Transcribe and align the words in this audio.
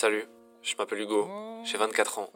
Salut, 0.00 0.26
je 0.62 0.76
m'appelle 0.76 1.00
Hugo, 1.00 1.28
j'ai 1.64 1.76
24 1.76 2.20
ans 2.20 2.30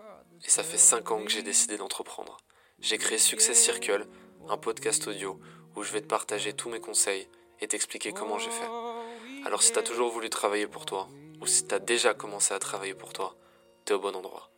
et 0.44 0.50
ça 0.50 0.64
fait 0.64 0.76
5 0.76 1.12
ans 1.12 1.22
que 1.22 1.30
j'ai 1.30 1.44
décidé 1.44 1.76
d'entreprendre. 1.76 2.38
J'ai 2.80 2.98
créé 2.98 3.18
Success 3.18 3.56
Circle, 3.56 4.08
un 4.48 4.56
podcast 4.56 5.06
audio 5.06 5.38
où 5.76 5.84
je 5.84 5.92
vais 5.92 6.00
te 6.00 6.08
partager 6.08 6.54
tous 6.54 6.68
mes 6.68 6.80
conseils 6.80 7.28
et 7.60 7.68
t'expliquer 7.68 8.10
comment 8.10 8.36
j'ai 8.40 8.50
fait. 8.50 9.46
Alors 9.46 9.62
si 9.62 9.70
t'as 9.70 9.82
toujours 9.82 10.10
voulu 10.10 10.28
travailler 10.28 10.66
pour 10.66 10.86
toi 10.86 11.06
ou 11.40 11.46
si 11.46 11.64
t'as 11.64 11.78
déjà 11.78 12.14
commencé 12.14 12.52
à 12.52 12.58
travailler 12.58 12.94
pour 12.94 13.12
toi, 13.12 13.36
t'es 13.84 13.94
au 13.94 14.00
bon 14.00 14.16
endroit. 14.16 14.50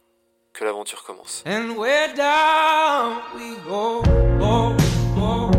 Que 0.55 0.65
l'aventure 0.65 1.05
commence. 1.05 1.45
And 1.47 1.77
where 1.77 2.09
down 2.15 3.19
we 3.37 3.55
go. 3.67 4.03
Oh, 4.41 4.75
oh, 5.19 5.51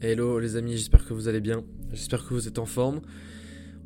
Hello 0.00 0.38
les 0.38 0.56
amis, 0.56 0.78
j'espère 0.78 1.04
que 1.04 1.12
vous 1.12 1.28
allez 1.28 1.40
bien, 1.40 1.62
j'espère 1.92 2.26
que 2.26 2.32
vous 2.32 2.48
êtes 2.48 2.58
en 2.58 2.64
forme. 2.64 3.02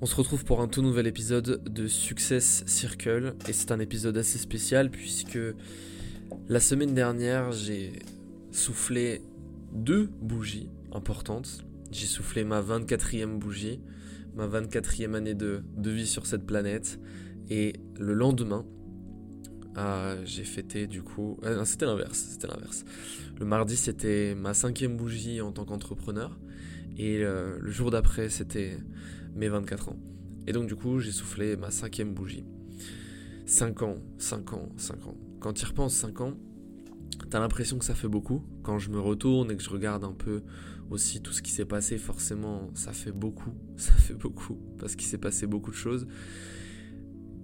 On 0.03 0.07
se 0.07 0.17
retrouve 0.17 0.45
pour 0.45 0.61
un 0.61 0.67
tout 0.67 0.83
nouvel 0.83 1.07
épisode 1.07 1.63
de 1.63 1.87
Success 1.87 2.65
Circle 2.67 3.37
et 3.49 3.53
c'est 3.53 3.71
un 3.71 3.79
épisode 3.79 4.17
assez 4.19 4.37
spécial 4.37 4.91
puisque 4.91 5.39
la 6.49 6.59
semaine 6.59 6.93
dernière 6.93 7.53
j'ai 7.53 8.01
soufflé 8.51 9.23
deux 9.73 10.11
bougies 10.21 10.69
importantes. 10.91 11.65
J'ai 11.93 12.07
soufflé 12.07 12.43
ma 12.43 12.61
24e 12.61 13.39
bougie, 13.39 13.79
ma 14.35 14.49
24e 14.49 15.15
année 15.15 15.35
de, 15.35 15.63
vie 15.79 16.09
sur 16.09 16.27
cette 16.27 16.47
planète 16.47 16.99
et 17.49 17.75
le 17.97 18.13
lendemain 18.13 18.67
ah, 19.77 20.17
j'ai 20.25 20.43
fêté 20.43 20.89
du 20.89 21.05
coup. 21.05 21.39
Euh, 21.45 21.65
c'était 21.65 21.87
l'inverse, 21.87 22.19
c'était 22.33 22.49
l'inverse. 22.49 22.85
Le 23.39 23.47
mardi, 23.47 23.77
c'était 23.77 24.35
ma 24.35 24.53
cinquième 24.53 24.97
bougie 24.97 25.41
en 25.41 25.53
tant 25.53 25.65
qu'entrepreneur. 25.65 26.41
Et 26.99 27.25
euh, 27.25 27.57
le 27.61 27.71
jour 27.71 27.91
d'après, 27.91 28.29
c'était 28.29 28.77
mes 29.35 29.49
24 29.49 29.91
ans. 29.91 29.99
Et 30.47 30.53
donc, 30.53 30.67
du 30.67 30.77
coup, 30.77 30.99
j'ai 30.99 31.13
soufflé 31.13 31.57
ma 31.57 31.71
cinquième 31.71 32.15
bougie. 32.15 32.45
5 33.47 33.83
ans, 33.83 33.97
5 34.19 34.53
ans, 34.53 34.69
5 34.77 35.07
ans. 35.07 35.17
Quand 35.41 35.53
tu 35.53 35.65
repenses 35.67 35.95
5 35.95 36.21
ans, 36.21 36.35
t'as 37.31 37.41
l'impression 37.41 37.79
que 37.79 37.85
ça 37.85 37.95
fait 37.95 38.09
beaucoup. 38.09 38.43
Quand 38.63 38.79
je 38.79 38.91
me 38.91 38.99
retourne 38.99 39.51
et 39.51 39.57
que 39.57 39.63
je 39.63 39.71
regarde 39.71 40.05
un 40.05 40.13
peu 40.13 40.43
aussi 40.91 41.23
tout 41.23 41.33
ce 41.33 41.43
qui 41.43 41.51
s'est 41.51 41.65
passé, 41.65 41.99
forcément, 41.99 42.71
ça 42.75 42.93
fait 42.93 43.13
beaucoup. 43.13 43.53
Ça 43.77 43.93
fait 43.95 44.15
beaucoup. 44.15 44.59
Parce 44.79 44.95
qu'il 44.95 45.07
s'est 45.07 45.19
passé 45.19 45.47
beaucoup 45.47 45.71
de 45.71 45.77
choses. 45.77 46.07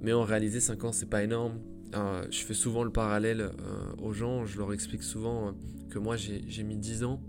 Mais 0.01 0.13
en 0.13 0.23
réalité, 0.23 0.61
5 0.61 0.85
ans, 0.85 0.93
c'est 0.93 1.09
pas 1.09 1.23
énorme 1.23 1.59
euh, 1.95 2.27
je 2.31 2.41
fais 2.45 2.55
souvent 2.55 2.85
le 2.85 2.91
parallèle 2.91 3.41
euh, 3.41 4.03
aux 4.03 4.13
gens, 4.13 4.45
je 4.45 4.59
leur 4.59 4.73
explique 4.73 5.03
souvent 5.03 5.49
euh, 5.49 5.51
que 5.89 5.99
moi 5.99 6.17
j'ai 6.17 6.63
mis 6.63 6.77
10 6.77 7.05
ans, 7.05 7.23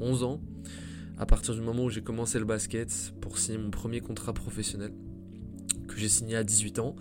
11 0.00 0.22
ans, 0.24 0.42
à 1.18 1.26
partir 1.26 1.54
du 1.54 1.60
moment 1.60 1.84
où 1.84 1.90
j'ai 1.90 2.02
commencé 2.02 2.38
le 2.38 2.44
basket 2.44 3.12
pour 3.20 3.38
signer 3.38 3.58
mon 3.58 3.70
premier 3.70 4.00
contrat 4.00 4.32
professionnel, 4.32 4.92
que 5.88 5.96
j'ai 5.98 6.08
signé 6.08 6.36
à 6.36 6.44
18 6.44 6.78
ans. 6.78 6.96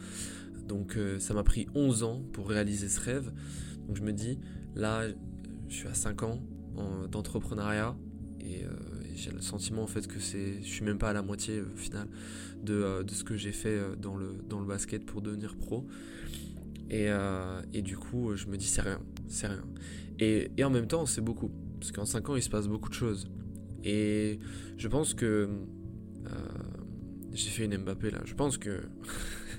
Donc 0.68 0.98
ça 1.20 1.34
m'a 1.34 1.44
pris 1.44 1.68
11 1.76 2.04
ans 2.04 2.22
pour 2.32 2.50
réaliser 2.50 2.88
ce 2.88 3.00
rêve. 3.00 3.32
Donc 3.88 3.98
je 3.98 4.02
me 4.04 4.14
dis, 4.14 4.40
là, 4.76 5.04
je 5.68 5.74
suis 5.76 5.88
à 5.88 5.94
5 5.94 6.24
ans 6.24 6.40
d'entrepreneuriat 7.10 7.96
et, 8.40 8.66
j'ai 9.14 9.32
le 9.32 9.42
sentiment 9.42 9.84
en 9.84 9.88
fait 9.88 10.08
que 10.08 10.20
c'est, 10.20 10.64
je 10.64 10.68
suis 10.68 10.86
même 10.86 10.98
pas 10.98 11.10
à 11.10 11.14
la 11.14 11.22
moitié 11.22 11.62
au 11.62 11.76
final 11.76 12.08
de, 12.64 13.04
de, 13.04 13.14
ce 13.14 13.24
que 13.24 13.36
j'ai 13.36 13.52
fait 13.52 13.78
dans 14.00 14.16
le, 14.16 14.42
dans 14.48 14.60
le 14.60 14.66
basket 14.66 15.06
pour 15.06 15.22
devenir 15.22 15.56
pro. 15.58 15.86
Euh, 16.94 17.62
et, 17.74 17.82
du 17.82 17.98
coup, 17.98 18.36
je 18.36 18.48
me 18.48 18.58
dis, 18.58 18.68
c'est 18.68 18.82
rien, 18.82 19.00
c'est 19.28 19.48
rien. 19.48 19.64
Et, 20.20 20.52
en 20.64 20.70
même 20.70 20.88
temps, 20.88 21.06
c'est 21.06 21.22
beaucoup. 21.22 21.52
Parce 21.80 21.92
qu'en 21.92 22.06
5 22.06 22.30
ans, 22.30 22.36
il 22.36 22.44
se 22.44 22.50
passe 22.50 22.68
beaucoup 22.68 22.90
de 22.90 22.94
choses. 22.94 23.28
Et 23.84 24.40
je 24.78 24.88
pense 24.88 25.14
que. 25.14 25.50
Euh, 26.28 26.30
j'ai 27.34 27.50
fait 27.50 27.66
une 27.66 27.78
Mbappé 27.78 28.12
là. 28.12 28.22
Je 28.26 28.34
pense 28.34 28.58
que. 28.58 28.82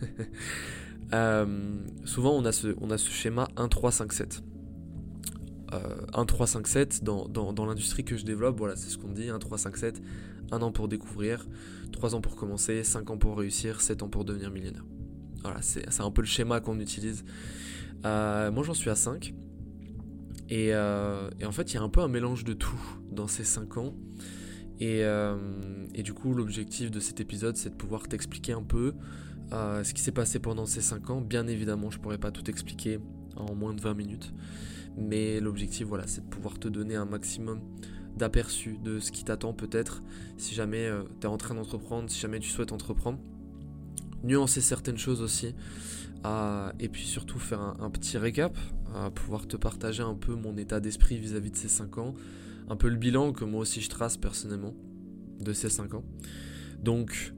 euh, 1.13 1.77
souvent, 2.05 2.33
on 2.33 2.45
a 2.45 2.53
ce, 2.53 2.75
schéma 3.11 3.49
1-3-5-7. 3.57 4.43
1-3-5-7 6.13 7.03
dans, 7.03 7.27
dans, 7.29 7.55
dans 7.55 7.65
l'industrie 7.65 8.05
que 8.05 8.19
je 8.19 8.27
développe, 8.27 8.59
voilà, 8.59 8.77
c'est 8.77 8.91
ce 8.91 8.99
qu'on 8.99 9.09
dit 9.09 9.29
1-3-5-7. 9.29 10.03
Un 10.51 10.61
an 10.61 10.71
pour 10.71 10.87
découvrir, 10.87 11.47
3 11.93 12.15
ans 12.15 12.21
pour 12.21 12.37
commencer, 12.37 12.85
5 12.85 13.09
ans 13.09 13.17
pour 13.17 13.39
réussir, 13.39 13.81
7 13.81 14.03
ans 14.03 14.09
pour 14.11 14.27
devenir 14.27 14.51
millionnaire. 14.51 14.85
Voilà, 15.43 15.63
c'est 15.63 16.01
un 16.01 16.11
peu 16.11 16.21
le 16.21 16.27
schéma 16.27 16.61
qu'on 16.61 16.79
utilise. 16.79 17.25
Euh, 18.05 18.51
moi, 18.53 18.63
j'en 18.63 18.75
suis 18.75 18.91
à 18.91 18.95
5. 18.95 19.35
Euh, 20.53 21.31
et, 21.41 21.47
en 21.47 21.53
fait, 21.53 21.73
il 21.73 21.77
y 21.77 21.79
a 21.79 21.83
un 21.83 21.89
peu 21.89 22.01
un 22.01 22.09
mélange 22.09 22.45
de 22.45 22.53
tout 22.53 22.81
dans 23.11 23.27
ces 23.27 23.45
5 23.45 23.77
ans. 23.79 23.95
Euh, 24.81 25.87
et, 25.95 26.03
du 26.03 26.13
coup, 26.13 26.35
l'objectif 26.35 26.91
de 26.91 27.01
cet 27.01 27.21
épisode, 27.21 27.57
c'est 27.57 27.71
de 27.71 27.75
pouvoir 27.75 28.09
t'expliquer 28.09 28.53
un 28.53 28.63
peu 28.63 28.95
ce 29.51 29.93
qui 29.93 30.01
s'est 30.01 30.13
passé 30.13 30.39
pendant 30.39 30.65
ces 30.65 30.81
5 30.81 31.11
ans. 31.11 31.21
Bien 31.21 31.47
évidemment, 31.47 31.91
je 31.91 31.99
pourrais 31.99 32.19
pas 32.19 32.31
tout 32.31 32.49
expliquer 32.49 32.99
en 33.37 33.55
moins 33.55 33.75
de 33.75 33.81
20 33.81 33.95
minutes. 33.95 34.33
Mais 34.97 35.41
l'objectif, 35.41 35.87
voilà, 35.87 36.07
c'est 36.07 36.23
de 36.23 36.29
pouvoir 36.29 36.59
te 36.59 36.69
donner 36.69 36.97
un 36.97 37.05
maximum 37.05 37.61
d'aperçu 38.17 38.79
de 38.83 38.99
ce 38.99 39.11
qui 39.13 39.25
t'attend 39.25 39.53
peut-être 39.53 40.03
si 40.37 40.55
jamais 40.55 40.91
tu 41.21 41.27
es 41.27 41.31
en 41.31 41.37
train 41.37 41.55
d'entreprendre, 41.55 42.11
si 42.11 42.19
jamais 42.19 42.41
tu 42.41 42.49
souhaites 42.49 42.73
entreprendre 42.73 43.19
nuancer 44.25 44.61
certaines 44.61 44.99
choses 44.99 45.23
aussi. 45.23 45.55
et 46.79 46.89
puis 46.89 47.05
surtout 47.05 47.39
faire 47.39 47.61
un, 47.61 47.91
petit 47.91 48.19
récap, 48.19 48.57
à 48.95 49.11
pouvoir 49.11 49.47
te 49.47 49.57
partager 49.57 50.03
un 50.03 50.15
peu 50.15 50.35
mon 50.35 50.57
état 50.57 50.81
d'esprit 50.81 51.19
vis-à-vis 51.19 51.51
de 51.51 51.57
ces 51.57 51.69
5 51.69 51.99
ans, 51.99 52.15
un 52.69 52.77
peu 52.77 52.89
le 52.89 52.97
bilan 52.97 53.33
que 53.33 53.45
moi 53.45 53.61
aussi 53.61 53.81
je 53.81 53.89
trace 53.89 54.17
personnellement 54.17 54.75
de 55.41 55.53
ces 55.53 55.69
5 55.69 55.95
ans. 55.95 56.05
Donc, 56.83 57.33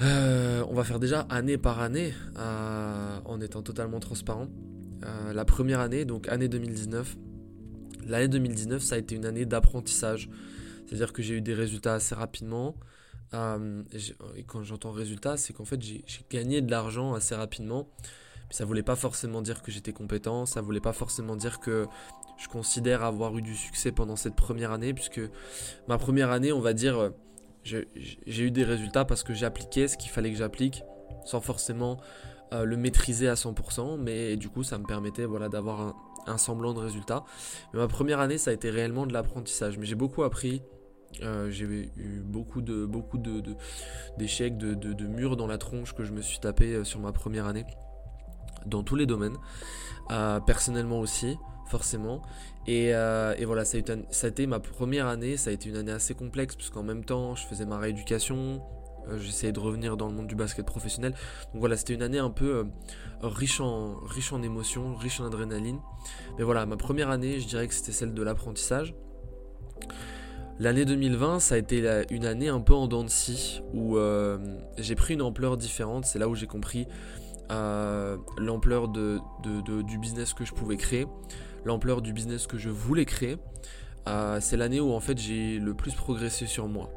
euh, 0.00 0.64
on 0.68 0.74
va 0.74 0.84
faire 0.84 0.98
déjà 0.98 1.20
année 1.22 1.58
par 1.58 1.80
année 1.80 2.12
en 2.36 3.40
étant 3.40 3.62
totalement 3.62 4.00
transparent. 4.00 4.48
Euh, 5.04 5.32
la 5.32 5.44
première 5.44 5.80
année, 5.80 6.04
donc 6.04 6.28
année 6.28 6.48
2019, 6.48 7.16
l'année 8.06 8.28
2019, 8.28 8.82
ça 8.82 8.94
a 8.94 8.98
été 8.98 9.14
une 9.14 9.26
année 9.26 9.44
d'apprentissage. 9.44 10.30
C'est-à-dire 10.86 11.12
que 11.12 11.22
j'ai 11.22 11.34
eu 11.34 11.40
des 11.40 11.54
résultats 11.54 11.94
assez 11.94 12.14
rapidement. 12.14 12.76
Euh, 13.34 13.82
et 14.36 14.44
quand 14.44 14.62
j'entends 14.62 14.92
résultat, 14.92 15.36
c'est 15.36 15.52
qu'en 15.52 15.64
fait 15.64 15.80
j'ai 15.82 16.04
gagné 16.30 16.62
de 16.62 16.70
l'argent 16.70 17.14
assez 17.14 17.34
rapidement. 17.34 17.88
Ça 18.50 18.64
voulait 18.64 18.82
pas 18.82 18.96
forcément 18.96 19.42
dire 19.42 19.62
que 19.62 19.72
j'étais 19.72 19.92
compétent, 19.92 20.46
ça 20.46 20.60
voulait 20.60 20.80
pas 20.80 20.92
forcément 20.92 21.36
dire 21.36 21.60
que 21.60 21.86
je 22.36 22.48
considère 22.48 23.02
avoir 23.02 23.36
eu 23.36 23.42
du 23.42 23.54
succès 23.56 23.92
pendant 23.92 24.16
cette 24.16 24.36
première 24.36 24.72
année, 24.72 24.94
puisque 24.94 25.20
ma 25.88 25.98
première 25.98 26.30
année, 26.30 26.52
on 26.52 26.60
va 26.60 26.72
dire, 26.72 27.10
j'ai 27.64 28.42
eu 28.42 28.50
des 28.50 28.64
résultats 28.64 29.04
parce 29.04 29.22
que 29.22 29.32
j'ai 29.34 29.46
appliqué 29.46 29.88
ce 29.88 29.96
qu'il 29.96 30.10
fallait 30.10 30.30
que 30.30 30.38
j'applique, 30.38 30.82
sans 31.24 31.40
forcément 31.40 31.98
euh, 32.52 32.64
le 32.64 32.76
maîtriser 32.76 33.28
à 33.28 33.34
100%, 33.34 33.98
mais 33.98 34.36
du 34.36 34.48
coup 34.48 34.62
ça 34.62 34.78
me 34.78 34.84
permettait 34.84 35.24
voilà, 35.24 35.48
d'avoir 35.48 35.94
un, 36.26 36.38
semblant 36.38 36.74
de 36.74 36.80
résultat. 36.80 37.24
Mais 37.72 37.80
ma 37.80 37.88
première 37.88 38.20
année, 38.20 38.38
ça 38.38 38.50
a 38.50 38.54
été 38.54 38.70
réellement 38.70 39.06
de 39.06 39.12
l'apprentissage, 39.12 39.78
mais 39.78 39.86
j'ai 39.86 39.94
beaucoup 39.94 40.22
appris, 40.22 40.62
euh, 41.22 41.50
j'ai 41.50 41.64
eu 41.64 42.22
beaucoup 42.24 42.60
de 42.60 42.84
beaucoup 42.84 43.18
d'échecs, 44.18 44.58
de, 44.58 44.74
de, 44.74 45.06
murs 45.06 45.36
dans 45.36 45.46
la 45.46 45.58
tronche 45.58 45.94
que 45.94 46.04
je 46.04 46.12
me 46.12 46.20
suis 46.20 46.38
tapé 46.38 46.74
euh, 46.74 46.84
sur 46.84 47.00
ma 47.00 47.12
première 47.12 47.46
année, 47.46 47.64
dans 48.66 48.82
tous 48.82 48.96
les 48.96 49.06
domaines, 49.06 49.36
euh, 50.10 50.40
personnellement 50.40 51.00
aussi, 51.00 51.36
forcément. 51.66 52.22
Et, 52.66 52.88
et 52.88 53.44
voilà, 53.44 53.64
ça 53.64 53.76
a, 53.76 54.26
été, 54.26 54.46
ma 54.46 54.58
première 54.58 55.06
année, 55.06 55.36
ça 55.36 55.50
a 55.50 55.52
été 55.52 55.68
une 55.68 55.76
année 55.76 55.92
assez 55.92 56.14
complexe, 56.14 56.56
puisqu'en 56.56 56.82
même 56.82 57.04
temps, 57.04 57.34
je 57.34 57.46
faisais 57.46 57.66
ma 57.66 57.78
rééducation, 57.78 58.62
j'essayais 59.18 59.52
de 59.52 59.60
revenir 59.60 59.98
dans 59.98 60.08
le 60.08 60.14
monde 60.14 60.26
du 60.26 60.34
basket 60.34 60.64
professionnel. 60.64 61.12
Donc 61.52 61.60
voilà, 61.60 61.76
c'était 61.76 61.92
une 61.92 62.02
année 62.02 62.18
un 62.18 62.30
peu 62.30 62.64
riche, 63.22 63.60
en, 63.60 64.42
émotions, 64.42 64.94
riche 64.94 65.20
en 65.20 65.26
adrénaline. 65.26 65.78
Mais 66.38 66.44
voilà, 66.44 66.66
ma 66.66 66.76
première 66.76 67.10
année, 67.10 67.40
je 67.40 67.46
dirais 67.46 67.68
que 67.68 67.74
c'était 67.74 67.92
celle 67.92 68.14
de 68.14 68.22
l'apprentissage. 68.22 68.94
L'année 70.60 70.84
2020, 70.84 71.40
ça 71.40 71.56
a 71.56 71.58
été 71.58 72.04
une 72.10 72.26
année 72.26 72.48
un 72.48 72.60
peu 72.60 72.74
en 72.74 72.86
dents 72.86 73.02
de 73.02 73.08
scie, 73.08 73.60
où 73.72 73.96
euh, 73.96 74.38
j'ai 74.78 74.94
pris 74.94 75.14
une 75.14 75.22
ampleur 75.22 75.56
différente. 75.56 76.04
C'est 76.04 76.18
là 76.18 76.28
où 76.28 76.34
j'ai 76.34 76.46
compris 76.46 76.86
euh, 77.50 78.16
l'ampleur 78.38 78.88
du 78.88 79.98
business 79.98 80.34
que 80.34 80.44
je 80.44 80.52
pouvais 80.52 80.76
créer, 80.76 81.06
l'ampleur 81.64 82.02
du 82.02 82.12
business 82.12 82.46
que 82.46 82.58
je 82.58 82.70
voulais 82.70 83.04
créer. 83.04 83.36
Euh, 84.08 84.38
c'est 84.40 84.56
l'année 84.56 84.80
où 84.80 84.92
en 84.92 85.00
fait 85.00 85.18
j'ai 85.18 85.58
le 85.58 85.74
plus 85.74 85.94
progressé 85.94 86.46
sur 86.46 86.68
moi. 86.68 86.90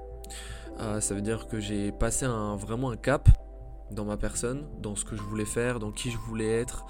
ça 1.00 1.14
veut 1.14 1.22
dire 1.22 1.48
que 1.48 1.60
j'ai 1.60 1.92
passé 1.92 2.26
vraiment 2.58 2.92
un 2.92 2.98
cap 2.98 3.30
dans 3.92 4.06
ma 4.06 4.18
personne, 4.18 4.68
dans 4.82 4.96
ce 4.96 5.06
que 5.06 5.16
je 5.16 5.22
voulais 5.22 5.46
faire, 5.46 5.80
dans 5.80 5.92
qui 5.92 6.12
je 6.12 6.18
voulais 6.18 6.60
être, 6.60 6.86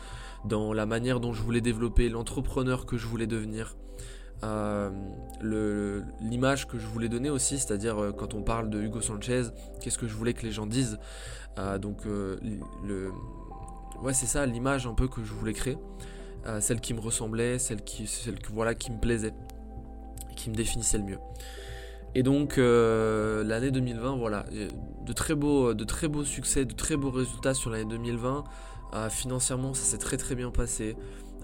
dans 0.45 0.73
la 0.73 0.85
manière 0.85 1.19
dont 1.19 1.33
je 1.33 1.41
voulais 1.41 1.61
développer, 1.61 2.09
l'entrepreneur 2.09 2.85
que 2.85 2.97
je 2.97 3.07
voulais 3.07 3.27
devenir. 3.27 3.75
Euh, 4.43 4.91
l'image 6.21 6.67
que 6.67 6.77
je 6.77 6.85
voulais 6.85 7.09
donner 7.09 7.29
aussi, 7.29 7.57
c'est-à-dire 7.57 7.97
euh, 7.97 8.11
quand 8.11 8.35
on 8.35 8.43
parle 8.43 8.69
de 8.69 8.79
Hugo 8.79 9.01
Sanchez, 9.01 9.43
qu'est-ce 9.81 9.97
que 9.97 10.07
je 10.07 10.13
voulais 10.13 10.33
que 10.33 10.43
les 10.43 10.51
gens 10.51 10.67
disent? 10.67 10.99
Euh, 11.57 11.79
donc 11.79 12.05
le, 12.05 13.11
ouais 14.03 14.13
c'est 14.13 14.25
ça 14.25 14.45
l'image 14.45 14.87
un 14.87 14.93
peu 14.93 15.07
que 15.07 15.23
je 15.23 15.33
voulais 15.33 15.53
créer, 15.53 15.77
celle 16.59 16.79
qui 16.79 16.93
me 16.93 16.99
ressemblait, 16.99 17.59
celle 17.59 17.83
qui, 17.83 18.07
celle 18.07 18.39
que 18.39 18.51
voilà 18.51 18.73
qui 18.75 18.91
me 18.91 18.99
plaisait, 18.99 19.33
qui 20.35 20.49
me 20.49 20.55
définissait 20.55 20.97
le 20.97 21.03
mieux. 21.03 21.19
Et 22.15 22.23
donc 22.23 22.57
l'année 22.57 23.71
2020, 23.71 24.15
voilà, 24.17 24.45
de 25.05 25.13
très 25.13 25.35
beaux, 25.35 25.73
de 25.73 25.83
très 25.83 26.07
beaux 26.07 26.23
succès, 26.23 26.65
de 26.65 26.73
très 26.73 26.95
beaux 26.95 27.11
résultats 27.11 27.53
sur 27.53 27.69
l'année 27.69 27.89
2020. 27.89 28.43
financièrement, 29.09 29.73
ça 29.73 29.83
s'est 29.83 29.97
très 29.97 30.17
très 30.17 30.35
bien 30.35 30.49
passé. 30.51 30.95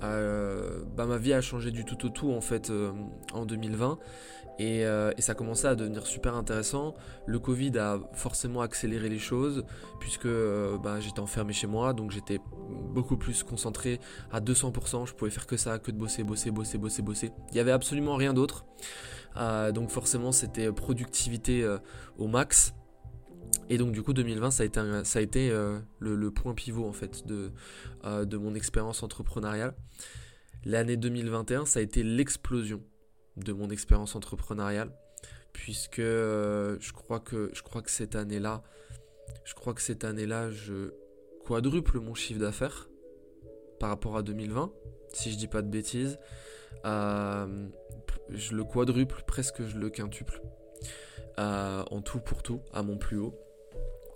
bah, 0.02 1.06
ma 1.06 1.18
vie 1.18 1.34
a 1.34 1.42
changé 1.42 1.72
du 1.72 1.86
tout 1.86 2.06
au 2.06 2.10
tout 2.10 2.32
en 2.32 2.42
fait 2.42 2.72
en 3.34 3.46
2020 3.46 4.00
euh, 4.62 5.12
et, 5.18 5.22
ça 5.22 5.32
a 5.32 5.36
commencé 5.36 5.68
à 5.68 5.76
devenir 5.76 6.06
super 6.06 6.36
intéressant. 6.36 6.94
Le 7.26 7.40
Covid 7.40 7.78
a 7.78 8.00
forcément 8.14 8.62
accéléré 8.62 9.10
les 9.10 9.20
choses 9.20 9.66
puisque 10.00 10.26
euh, 10.26 10.78
bah, 10.78 11.00
j'étais 11.00 11.20
enfermé 11.20 11.54
chez 11.54 11.68
moi, 11.68 11.94
donc 11.94 12.12
j'étais 12.12 12.40
beaucoup 12.94 13.18
plus 13.18 13.44
concentré 13.44 14.00
à 14.32 14.40
200%. 14.42 15.08
Je 15.08 15.14
pouvais 15.14 15.32
faire 15.32 15.48
que 15.48 15.58
ça, 15.58 15.80
que 15.80 15.92
de 15.92 15.98
bosser, 15.98 16.24
bosser, 16.24 16.52
bosser, 16.52 16.78
bosser, 16.78 17.02
bosser. 17.02 17.32
Il 17.50 17.54
n'y 17.56 17.60
avait 17.60 17.72
absolument 17.72 18.16
rien 18.16 18.34
d'autre. 18.34 18.66
Euh, 19.38 19.72
donc 19.72 19.90
forcément 19.90 20.32
c'était 20.32 20.72
productivité 20.72 21.68
au 22.18 22.28
max. 22.28 22.74
Et 23.70 23.78
donc 23.78 23.92
du 23.92 24.04
coup 24.04 24.14
2020 24.14 24.52
ça 24.52 24.64
a 24.64 24.66
été, 24.66 24.82
ça 25.04 25.20
a 25.20 25.22
été 25.22 25.52
le, 26.00 26.32
point 26.32 26.54
pivot 26.54 26.88
en 26.88 26.94
fait 26.94 27.26
de, 27.26 27.52
de 28.04 28.38
mon 28.38 28.54
expérience 28.56 29.02
entrepreneuriale. 29.02 29.74
L'année 30.66 30.98
2021 30.98 31.66
ça 31.66 31.80
a 31.80 31.82
été 31.82 32.04
l'explosion 32.04 32.82
de 33.38 33.54
mon 33.54 33.70
expérience 33.70 34.16
entrepreneuriale 34.16 34.92
puisque 35.54 36.00
euh, 36.00 36.78
je 36.80 36.92
crois 36.92 37.20
que 37.20 37.52
je 37.54 37.62
crois 37.62 37.82
que 37.82 37.92
cette 37.92 38.16
année-là 38.16 38.64
je 39.46 39.54
crois 39.54 39.74
que 39.74 39.82
cette 39.82 40.04
année-là 40.04 40.52
je 40.52 40.92
quadruple 41.46 42.00
mon 42.00 42.14
chiffre 42.16 42.40
d'affaires 42.40 42.90
par 43.80 43.90
rapport 43.90 44.18
à 44.18 44.24
2020 44.24 44.72
si 45.14 45.32
je 45.32 45.38
dis 45.38 45.48
pas 45.48 45.62
de 45.62 45.70
bêtises. 45.70 46.18
Euh, 46.86 47.68
je 48.30 48.56
le 48.56 48.64
quadruple 48.64 49.24
presque 49.28 49.64
je 49.64 49.78
le 49.78 49.90
quintuple 49.90 50.42
euh, 51.40 51.84
en 51.92 52.02
tout 52.02 52.20
pour 52.20 52.42
tout 52.42 52.62
à 52.74 52.82
mon 52.82 52.98
plus 52.98 53.18
haut. 53.18 53.40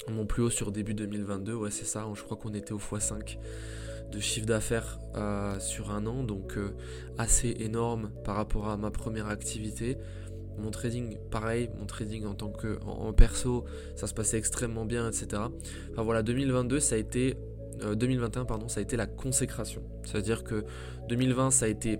Mon 0.10 0.26
plus 0.26 0.42
haut 0.42 0.50
sur 0.50 0.72
début 0.72 0.94
2022 0.94 1.54
ouais 1.54 1.72
c'est 1.72 1.86
ça 1.86 2.08
je 2.14 2.24
crois 2.24 2.38
qu'on 2.38 2.54
était 2.54 2.72
au 2.72 2.80
x5 2.80 3.38
de 4.12 4.20
chiffre 4.20 4.46
d'affaires 4.46 5.00
euh, 5.16 5.60
sur 5.60 5.92
un 5.92 6.06
an, 6.06 6.24
donc 6.24 6.58
euh, 6.58 6.76
assez 7.18 7.56
énorme 7.60 8.12
par 8.24 8.36
rapport 8.36 8.70
à 8.70 8.78
ma 8.78 8.92
première 8.92 9.28
activité. 9.28 9.98
Mon 10.58 10.72
trading, 10.72 11.18
pareil, 11.30 11.70
mon 11.78 11.86
trading 11.86 12.26
en 12.26 12.34
tant 12.34 12.50
que 12.50 12.80
en, 12.86 13.14
perso, 13.14 13.66
ça 13.96 14.08
se 14.08 14.14
passait 14.14 14.38
extrêmement 14.38 14.86
bien, 14.86 15.08
etc. 15.08 15.44
Enfin 15.92 16.04
voilà, 16.04 16.24
2022, 16.24 16.80
ça 16.80 16.96
a 16.96 16.98
été 16.98 17.38
2021, 17.96 18.42
euh, 18.42 18.46
pardon, 18.46 18.68
ça 18.68 18.80
a 18.80 18.84
été 18.84 18.98
la 18.98 19.06
consécration. 19.06 19.84
C'est-à-dire 20.04 20.44
que 20.44 20.66
2020, 21.10 21.52
ça 21.52 21.66
a 21.66 21.68
été 21.68 22.00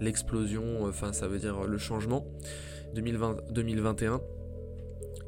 l'explosion, 0.00 0.84
enfin 0.84 1.12
ça 1.12 1.28
veut 1.28 1.38
dire 1.38 1.64
le 1.64 1.78
changement. 1.78 2.26
2020, 2.94 3.52
2021, 3.52 4.20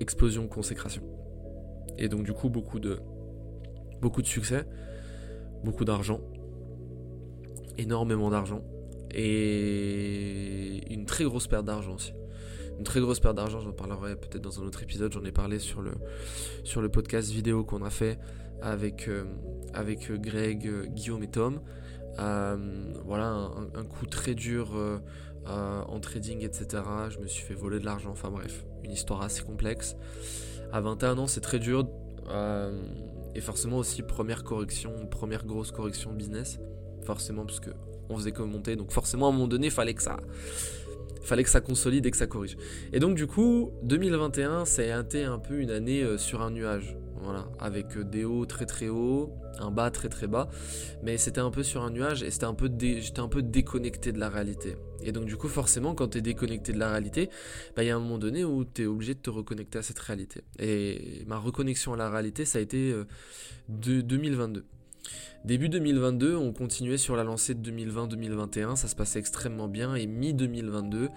explosion, 0.01 0.49
consécration. 0.49 1.03
Et 1.97 2.09
donc 2.09 2.25
du 2.25 2.33
coup, 2.33 2.49
beaucoup 2.49 2.81
de 2.81 2.99
beaucoup 4.01 4.23
de 4.23 4.27
succès 4.27 4.67
beaucoup 5.65 5.85
d'argent, 5.85 6.21
énormément 7.79 8.31
d'argent, 8.31 8.63
et 9.15 10.93
une 10.93 11.05
très 11.07 11.25
grosse 11.25 11.47
perte 11.47 11.65
d'argent 11.65 11.95
aussi. 11.95 12.13
Une 12.79 12.85
très 12.85 13.01
grosse 13.01 13.21
perte 13.21 13.37
d'argent, 13.37 13.61
j'en 13.61 13.73
parlerai 13.73 14.17
peut-être 14.17 14.43
dans 14.43 14.61
un 14.61 14.65
autre 14.65 14.83
épisode, 14.83 15.13
j'en 15.13 15.25
ai 15.25 15.33
parlé 15.33 15.59
sur 15.59 15.83
le, 15.83 15.93
sur 16.65 16.81
le 16.81 16.89
podcast 16.89 17.31
vidéo 17.31 17.65
qu'on 17.65 17.83
a 17.83 17.91
fait 17.91 18.19
avec, 18.63 19.09
euh, 19.09 19.25
Greg, 20.19 20.89
Guillaume 20.95 21.23
et 21.23 21.29
Tom. 21.29 21.61
Euh, 22.19 22.93
voilà, 23.05 23.51
un, 23.75 23.85
coup 23.85 24.07
très 24.07 24.35
dur 24.35 24.73
euh, 24.75 24.99
en 25.47 26.01
trading, 26.01 26.43
etc. 26.43 26.83
Je 27.11 27.19
me 27.19 27.27
suis 27.27 27.45
fait 27.45 27.55
voler 27.55 27.79
de 27.79 27.85
l'argent, 27.85 28.11
enfin 28.11 28.31
bref, 28.31 28.65
une 28.85 28.93
histoire 28.93 29.23
assez 29.23 29.43
complexe. 29.43 29.97
À 30.73 30.81
21 30.81 31.19
ans, 31.19 31.27
c'est 31.27 31.41
très 31.41 31.59
dur. 31.59 31.87
Et 33.35 33.41
forcément 33.41 33.79
aussi 33.79 34.03
première 34.03 34.45
correction, 34.45 35.07
première 35.07 35.45
grosse 35.45 35.73
correction 35.73 36.13
business. 36.13 36.59
Forcément 37.05 37.45
parce 37.45 37.61
que 37.61 37.71
on 38.09 38.17
faisait 38.17 38.33
que 38.33 38.43
monter. 38.43 38.77
Donc 38.77 38.93
forcément 38.93 39.27
à 39.27 39.29
un 39.31 39.33
moment 39.33 39.49
donné, 39.49 39.71
fallait 39.71 39.95
que 39.95 40.03
ça 40.03 40.17
fallait 41.23 41.45
que 41.45 41.51
ça 41.51 41.61
consolide 41.61 42.05
et 42.07 42.11
que 42.11 42.17
ça 42.17 42.27
corrige. 42.27 42.57
Et 42.93 42.99
donc 42.99 43.15
du 43.15 43.27
coup, 43.27 43.73
2021, 43.85 44.65
ça 44.65 44.83
été 45.01 45.25
un 45.25 45.39
peu 45.39 45.61
une 45.61 45.71
année 45.71 46.03
euh, 46.03 46.19
sur 46.19 46.43
un 46.43 46.51
nuage. 46.51 46.97
Voilà, 47.23 47.47
avec 47.61 47.97
euh, 47.97 48.05
des 48.05 48.25
hauts 48.25 48.47
très 48.47 48.67
très 48.67 48.89
hauts, 48.89 49.33
un 49.59 49.71
bas 49.71 49.91
très 49.91 50.09
très 50.09 50.27
bas, 50.27 50.49
mais 51.03 51.17
c'était 51.17 51.41
un 51.41 51.51
peu 51.51 51.63
sur 51.63 51.83
un 51.83 51.91
nuage 51.91 52.23
et 52.23 52.31
c'était 52.31 52.45
un 52.47 52.55
peu 52.55 52.71
j'étais 52.79 53.21
un 53.21 53.29
peu 53.29 53.43
déconnecté 53.43 54.13
de 54.13 54.19
la 54.19 54.29
réalité. 54.29 54.77
Et 55.03 55.13
donc 55.13 55.25
du 55.25 55.37
coup 55.37 55.49
forcément 55.49 55.95
quand 55.95 56.09
tu 56.09 56.19
es 56.19 56.21
déconnecté 56.21 56.73
de 56.73 56.79
la 56.79 56.91
réalité, 56.91 57.29
bah, 57.77 57.83
il 57.83 57.87
y 57.87 57.91
a 57.91 57.97
un 57.97 58.01
moment 58.01 58.19
donné 58.19 58.45
où 58.45 58.65
tu 58.65 58.83
es 58.83 58.87
obligé 58.87 59.15
de 59.15 59.21
te 59.21 59.31
reconnecter 59.31 59.79
à 59.79 59.83
cette 59.83 59.99
réalité. 59.99 60.43
Et 60.59 61.25
ma 61.27 61.39
reconnexion 61.39 61.93
à 61.93 61.97
la 61.97 62.11
réalité, 62.11 62.45
ça 62.45 62.59
a 62.59 62.63
été 62.63 62.93
euh, 62.93 63.05
de 63.69 64.01
2022. 64.01 64.65
Début 65.45 65.69
2022, 65.69 66.37
on 66.37 66.53
continuait 66.53 66.99
sur 66.99 67.17
la 67.17 67.25
lancée 67.25 67.55
de 67.55 67.71
2020-2021, 67.71 68.77
ça 68.77 68.87
se 68.87 68.95
passait 68.95 69.19
extrêmement 69.19 69.67
bien 69.67 69.97
et 69.97 70.07
mi-2022, 70.07 71.09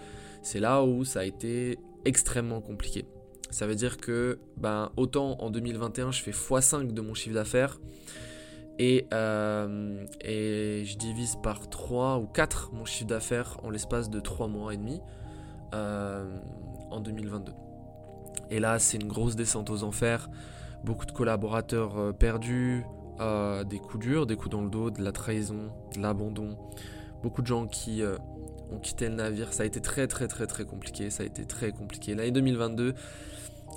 c'est 0.42 0.58
là 0.58 0.82
où 0.82 1.04
ça 1.04 1.20
a 1.20 1.24
été 1.24 1.78
extrêmement 2.04 2.60
compliqué. 2.60 3.04
Ça 3.50 3.66
veut 3.66 3.74
dire 3.74 3.98
que 3.98 4.38
ben, 4.56 4.90
autant 4.96 5.36
en 5.40 5.50
2021 5.50 6.12
je 6.12 6.22
fais 6.22 6.32
x5 6.32 6.92
de 6.92 7.00
mon 7.00 7.14
chiffre 7.14 7.34
d'affaires 7.34 7.78
et, 8.78 9.06
euh, 9.14 10.04
et, 10.20 10.84
je 10.84 10.98
divise 10.98 11.36
par 11.42 11.68
3 11.68 12.18
ou 12.18 12.26
4 12.26 12.72
mon 12.74 12.84
chiffre 12.84 13.06
d'affaires 13.06 13.58
en 13.62 13.70
l'espace 13.70 14.10
de 14.10 14.20
3 14.20 14.48
mois 14.48 14.74
et 14.74 14.76
demi 14.76 15.00
euh, 15.74 16.38
en 16.90 17.00
2022. 17.00 17.52
Et 18.50 18.60
là 18.60 18.78
c'est 18.78 18.98
une 18.98 19.08
grosse 19.08 19.36
descente 19.36 19.70
aux 19.70 19.82
enfers, 19.82 20.28
beaucoup 20.84 21.06
de 21.06 21.12
collaborateurs 21.12 21.98
euh, 21.98 22.12
perdus, 22.12 22.84
des 23.18 23.78
coups 23.78 24.04
durs, 24.04 24.26
des 24.26 24.36
coups 24.36 24.50
dans 24.50 24.60
le 24.60 24.68
dos, 24.68 24.90
de 24.90 25.02
la 25.02 25.10
trahison, 25.10 25.72
de 25.94 26.02
l'abandon, 26.02 26.58
beaucoup 27.22 27.40
de 27.40 27.46
gens 27.46 27.66
qui 27.66 28.02
ont 28.72 28.78
quitté 28.78 29.08
le 29.08 29.14
navire, 29.14 29.52
ça 29.52 29.62
a 29.62 29.66
été 29.66 29.80
très 29.80 30.06
très 30.06 30.28
très 30.28 30.46
très 30.46 30.64
compliqué, 30.64 31.10
ça 31.10 31.22
a 31.22 31.26
été 31.26 31.44
très 31.44 31.72
compliqué. 31.72 32.14
L'année 32.14 32.32
2022 32.32 32.94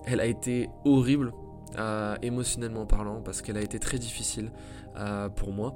elle 0.05 0.19
a 0.19 0.25
été 0.25 0.69
horrible, 0.85 1.33
euh, 1.77 2.15
émotionnellement 2.21 2.85
parlant, 2.85 3.21
parce 3.21 3.41
qu'elle 3.41 3.57
a 3.57 3.61
été 3.61 3.79
très 3.79 3.97
difficile 3.97 4.51
euh, 4.97 5.29
pour 5.29 5.51
moi. 5.51 5.75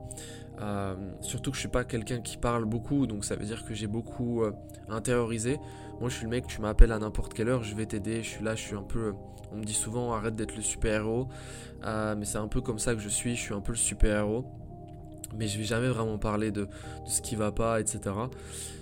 Euh, 0.62 0.96
surtout 1.22 1.52
que 1.52 1.56
je 1.56 1.62
suis 1.62 1.70
pas 1.70 1.84
quelqu'un 1.84 2.22
qui 2.22 2.38
parle 2.38 2.66
beaucoup, 2.66 3.08
donc 3.08 3.26
ça 3.26 3.36
veut 3.36 3.46
dire 3.46 3.66
que 3.66 3.74
j'ai 3.74 3.88
beaucoup 3.88 4.44
intériorisé. 4.90 5.60
Moi, 6.00 6.10
je 6.10 6.16
suis 6.16 6.24
le 6.26 6.30
mec, 6.30 6.48
tu 6.48 6.62
m'appelles 6.62 6.92
à 6.92 7.00
n'importe 7.00 7.34
quelle 7.34 7.50
heure, 7.50 7.64
je 7.64 7.76
vais 7.76 7.86
t'aider. 7.86 8.24
Je 8.24 8.30
suis 8.30 8.44
là, 8.44 8.56
je 8.56 8.62
suis 8.62 8.76
un 8.76 8.84
peu. 8.84 9.14
On 9.52 9.58
me 9.58 9.64
dit 9.64 9.74
souvent, 9.74 10.14
arrête 10.14 10.36
d'être 10.36 10.56
le 10.56 10.64
super 10.64 11.02
héros, 11.02 11.28
mais 11.84 12.26
c'est 12.26 12.40
un 12.40 12.48
peu 12.48 12.62
comme 12.62 12.80
ça 12.80 12.96
que 12.96 13.02
je 13.02 13.10
suis. 13.10 13.36
Je 13.36 13.42
suis 13.42 13.54
un 13.54 13.62
peu 13.62 13.72
le 13.72 13.78
super 13.78 14.18
héros 14.18 14.46
mais 15.38 15.48
je 15.48 15.58
vais 15.58 15.64
jamais 15.64 15.88
vraiment 15.88 16.18
parler 16.18 16.52
de, 16.52 16.68
ce 17.08 17.22
qui 17.22 17.36
va 17.36 17.52
pas, 17.52 17.80
etc. 17.80 18.00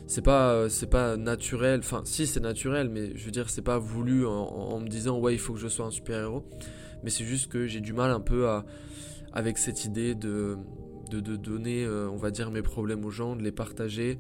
C'est 0.08 0.22
pas, 0.22 0.52
euh, 0.52 0.70
c'est 0.70 0.90
pas 0.90 1.18
naturel, 1.18 1.80
enfin 1.80 2.02
si 2.06 2.28
c'est 2.28 2.40
naturel, 2.40 2.90
mais 2.90 3.16
je 3.16 3.26
veux 3.26 3.32
dire 3.32 3.50
c'est 3.50 3.62
pas 3.62 3.78
voulu 3.78 4.26
en, 4.26 4.80
me 4.80 4.88
disant 4.88 5.20
ouais 5.20 5.34
il 5.34 5.40
faut 5.40 5.54
que 5.54 5.60
je 5.60 5.68
sois 5.68 5.86
un 5.86 5.92
super 5.92 6.20
héros, 6.20 6.44
mais 7.04 7.10
c'est 7.10 7.26
juste 7.26 7.52
que 7.52 7.68
j'ai 7.68 7.80
du 7.80 7.94
mal 7.94 8.12
un 8.12 8.20
peu 8.20 8.50
à, 8.50 8.66
avec 9.34 9.58
cette 9.58 9.86
idée 9.86 10.16
de, 10.16 10.58
de, 11.10 11.36
donner, 11.36 11.84
euh, 11.84 12.10
on 12.10 12.18
va 12.18 12.32
dire 12.32 12.52
mes 12.52 12.62
problèmes 12.62 13.06
aux 13.06 13.12
gens, 13.12 13.36
de 13.36 13.44
les 13.44 13.52
partager. 13.52 14.20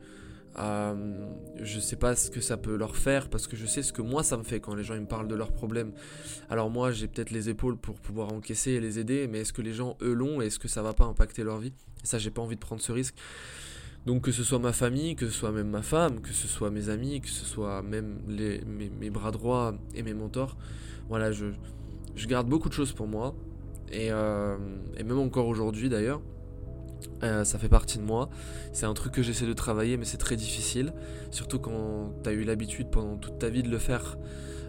Euh, 0.59 1.27
je 1.61 1.79
sais 1.79 1.95
pas 1.95 2.15
ce 2.15 2.29
que 2.29 2.41
ça 2.41 2.57
peut 2.57 2.75
leur 2.75 2.97
faire 2.97 3.29
parce 3.29 3.47
que 3.47 3.55
je 3.55 3.65
sais 3.65 3.83
ce 3.83 3.93
que 3.93 4.01
moi 4.01 4.21
ça 4.21 4.35
me 4.37 4.43
fait 4.43 4.59
quand 4.59 4.75
les 4.75 4.83
gens 4.83 4.95
me 4.95 5.05
parlent 5.05 5.27
de 5.27 5.35
leurs 5.35 5.53
problèmes. 5.53 5.93
Alors 6.49 6.69
moi 6.69 6.91
j'ai 6.91 7.07
peut-être 7.07 7.31
les 7.31 7.49
épaules 7.49 7.77
pour 7.77 7.95
pouvoir 7.95 8.33
encaisser 8.33 8.71
et 8.71 8.79
les 8.79 8.99
aider, 8.99 9.27
mais 9.27 9.39
est-ce 9.39 9.53
que 9.53 9.61
les 9.61 9.73
gens 9.73 9.97
eux 10.01 10.13
l'ont 10.13 10.41
et 10.41 10.47
est-ce 10.47 10.59
que 10.59 10.67
ça 10.67 10.81
va 10.81 10.93
pas 10.93 11.05
impacter 11.05 11.43
leur 11.43 11.59
vie? 11.59 11.73
Ça 12.03 12.17
j'ai 12.17 12.31
pas 12.31 12.41
envie 12.41 12.55
de 12.55 12.61
prendre 12.61 12.81
ce 12.81 12.91
risque. 12.91 13.15
Donc 14.05 14.23
que 14.23 14.31
ce 14.31 14.43
soit 14.43 14.59
ma 14.59 14.73
famille, 14.73 15.15
que 15.15 15.27
ce 15.27 15.31
soit 15.31 15.51
même 15.51 15.69
ma 15.69 15.83
femme, 15.83 16.21
que 16.21 16.33
ce 16.33 16.47
soit 16.47 16.71
mes 16.71 16.89
amis, 16.89 17.21
que 17.21 17.29
ce 17.29 17.45
soit 17.45 17.81
même 17.81 18.19
mes, 18.27 19.09
bras 19.09 19.31
droits 19.31 19.75
et 19.93 20.03
mes 20.03 20.13
mentors, 20.13 20.57
voilà 21.07 21.31
je, 21.31 21.45
je 22.15 22.27
garde 22.27 22.47
beaucoup 22.47 22.67
de 22.67 22.73
choses 22.73 22.93
pour 22.93 23.07
moi 23.07 23.35
et, 23.91 24.11
euh, 24.11 24.57
et 24.97 25.03
même 25.03 25.19
encore 25.19 25.47
aujourd'hui 25.47 25.87
d'ailleurs. 25.87 26.21
Euh, 27.23 27.43
ça 27.43 27.59
fait 27.59 27.69
partie 27.69 27.97
de 27.97 28.03
moi. 28.03 28.29
C'est 28.73 28.85
un 28.85 28.93
truc 28.93 29.13
que 29.13 29.21
j'essaie 29.21 29.45
de 29.45 29.53
travailler, 29.53 29.97
mais 29.97 30.05
c'est 30.05 30.17
très 30.17 30.35
difficile. 30.35 30.93
Surtout 31.31 31.59
quand 31.59 32.11
tu 32.23 32.29
as 32.29 32.33
eu 32.33 32.43
l'habitude 32.43 32.89
pendant 32.89 33.17
toute 33.17 33.39
ta 33.39 33.49
vie 33.49 33.63
de 33.63 33.69
le 33.69 33.77
faire. 33.77 34.17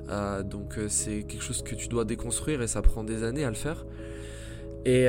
Euh, 0.09 0.43
donc 0.43 0.79
euh, 0.79 0.87
c'est 0.89 1.23
quelque 1.23 1.43
chose 1.43 1.63
que 1.63 1.75
tu 1.75 1.89
dois 1.89 2.05
déconstruire 2.05 2.61
et 2.61 2.67
ça 2.67 2.83
prend 2.83 3.05
des 3.05 3.23
années 3.23 3.45
à 3.45 3.49
le 3.49 3.57
faire. 3.57 3.87
Et, 4.85 5.07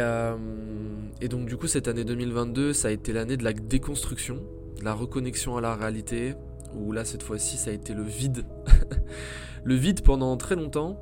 et 1.19 1.27
donc 1.29 1.47
du 1.47 1.57
coup 1.57 1.65
cette 1.65 1.87
année 1.87 2.03
2022, 2.03 2.73
ça 2.73 2.89
a 2.89 2.91
été 2.91 3.11
l'année 3.11 3.37
de 3.37 3.43
la 3.43 3.53
déconstruction, 3.53 4.35
de 4.77 4.85
la 4.85 4.93
reconnexion 4.93 5.57
à 5.57 5.61
la 5.61 5.75
réalité. 5.75 6.35
Où 6.75 6.91
là 6.91 7.05
cette 7.05 7.23
fois-ci 7.23 7.57
ça 7.57 7.71
a 7.71 7.73
été 7.73 7.95
le 7.95 8.03
vide. 8.03 8.45
le 9.63 9.73
vide 9.73 10.01
pendant 10.01 10.37
très 10.37 10.55
longtemps. 10.55 10.99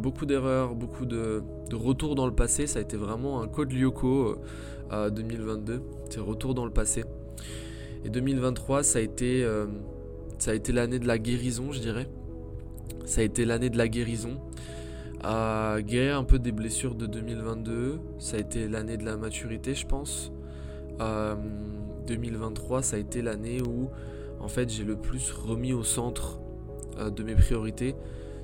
Beaucoup 0.00 0.26
d'erreurs, 0.26 0.74
beaucoup 0.74 1.06
de, 1.06 1.42
retours 1.72 2.14
dans 2.14 2.26
le 2.26 2.34
passé. 2.34 2.66
Ça 2.66 2.78
a 2.78 2.82
été 2.82 2.96
vraiment 2.96 3.40
un 3.40 3.48
code 3.48 3.72
Lyoko 3.72 4.36
2022. 4.90 5.82
C'est 6.10 6.20
retour 6.20 6.54
dans 6.54 6.64
le 6.64 6.72
passé. 6.72 7.04
Et 8.04 8.10
2023, 8.10 8.82
ça 8.82 8.98
a 8.98 9.02
été, 9.02 9.44
euh, 9.44 9.66
été 10.48 10.72
l'année 10.72 10.98
de 10.98 11.06
la 11.06 11.18
guérison, 11.18 11.72
je 11.72 11.80
dirais. 11.80 12.08
Ça 13.04 13.20
a 13.20 13.24
été 13.24 13.44
l'année 13.44 13.70
de 13.70 13.78
la 13.78 13.88
guérison. 13.88 14.40
À 15.22 15.76
guérir 15.80 16.18
un 16.18 16.24
peu 16.24 16.40
des 16.40 16.50
blessures 16.50 16.96
de 16.96 17.06
2022. 17.06 18.00
Ça 18.18 18.36
a 18.36 18.40
été 18.40 18.68
l'année 18.68 18.96
de 18.96 19.04
la 19.04 19.16
maturité, 19.16 19.74
je 19.74 19.86
pense. 19.86 20.32
2023, 22.06 22.82
ça 22.82 22.96
a 22.96 22.98
été 22.98 23.22
l'année 23.22 23.60
où 23.60 23.88
en 24.40 24.48
fait 24.48 24.70
j'ai 24.70 24.84
le 24.84 24.96
plus 24.96 25.32
remis 25.32 25.72
au 25.72 25.82
centre 25.82 26.38
de 26.98 27.22
mes 27.24 27.34
priorités 27.34 27.96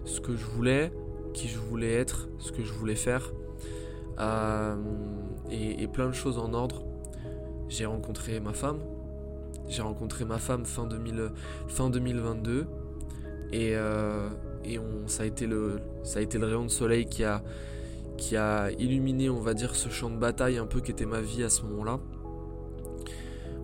ce 0.09 0.21
que 0.21 0.35
je 0.35 0.45
voulais, 0.45 0.91
qui 1.33 1.49
je 1.49 1.59
voulais 1.59 1.93
être, 1.93 2.29
ce 2.39 2.53
que 2.53 2.63
je 2.63 2.73
voulais 2.73 2.97
faire. 2.97 3.33
et, 5.51 5.87
plein 5.89 6.09
de 6.09 6.15
choses 6.15 6.39
en 6.39 6.53
ordre. 6.55 6.85
J'ai 7.69 7.87
rencontré 7.87 8.41
ma 8.41 8.53
femme. 8.53 8.79
J'ai 9.69 9.83
rencontré 9.83 10.25
ma 10.25 10.39
femme 10.39 10.65
fin, 10.65 10.87
2000, 10.87 11.31
fin 11.69 11.91
2022. 11.91 12.67
Et, 13.53 13.75
euh, 13.75 14.29
ça, 15.07 15.23
a 15.23 15.27
été 15.27 15.47
le, 15.47 15.81
rayon 16.15 16.65
de 16.65 16.71
soleil 16.71 17.07
qui 17.07 17.25
a, 17.25 18.71
illuminé, 18.79 19.31
on 19.31 19.41
va 19.41 19.55
dire, 19.55 19.75
ce 19.75 19.89
champ 19.89 20.11
de 20.11 20.17
bataille 20.17 20.59
un 20.59 20.67
peu 20.67 20.81
qui 20.81 20.91
était 20.91 21.07
ma 21.07 21.21
vie 21.21 21.43
à 21.45 21.51
ce 21.51 21.63
moment-là. 21.63 22.01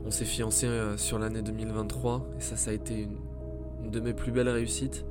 On 0.07 0.11
s'est 0.11 0.27
fiancé 0.27 0.67
euh, 0.67 0.99
sur 0.99 1.19
l'année 1.19 1.41
2023 1.41 2.29
et 2.39 2.43
ça, 2.43 2.57
ça 2.57 2.71
a 2.71 2.75
été 2.75 3.09
une, 3.83 3.91
de 3.91 4.01
mes 4.01 4.13
plus 4.13 4.33
belles 4.33 4.49
réussites. 4.49 5.05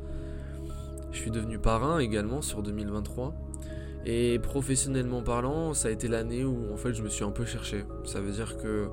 Je 1.13 1.19
suis 1.19 1.31
devenu 1.31 1.59
parrain 1.59 1.99
également 1.99 2.41
sur 2.41 2.61
2023. 2.61 3.33
Et 4.05 4.39
professionnellement 4.39 5.23
parlant, 5.23 5.73
ça 5.73 5.87
a 5.87 5.91
été 5.91 6.09
l'année 6.09 6.43
où 6.43 6.73
en 6.73 6.77
fait 6.77 6.93
je 6.93 7.01
me 7.03 7.07
suis 7.07 7.23
un 7.23 7.31
peu 7.31 7.45
cherché. 7.45 7.85
Ça 8.03 8.19
veut 8.19 8.31
dire 8.33 8.57
que 8.57 8.89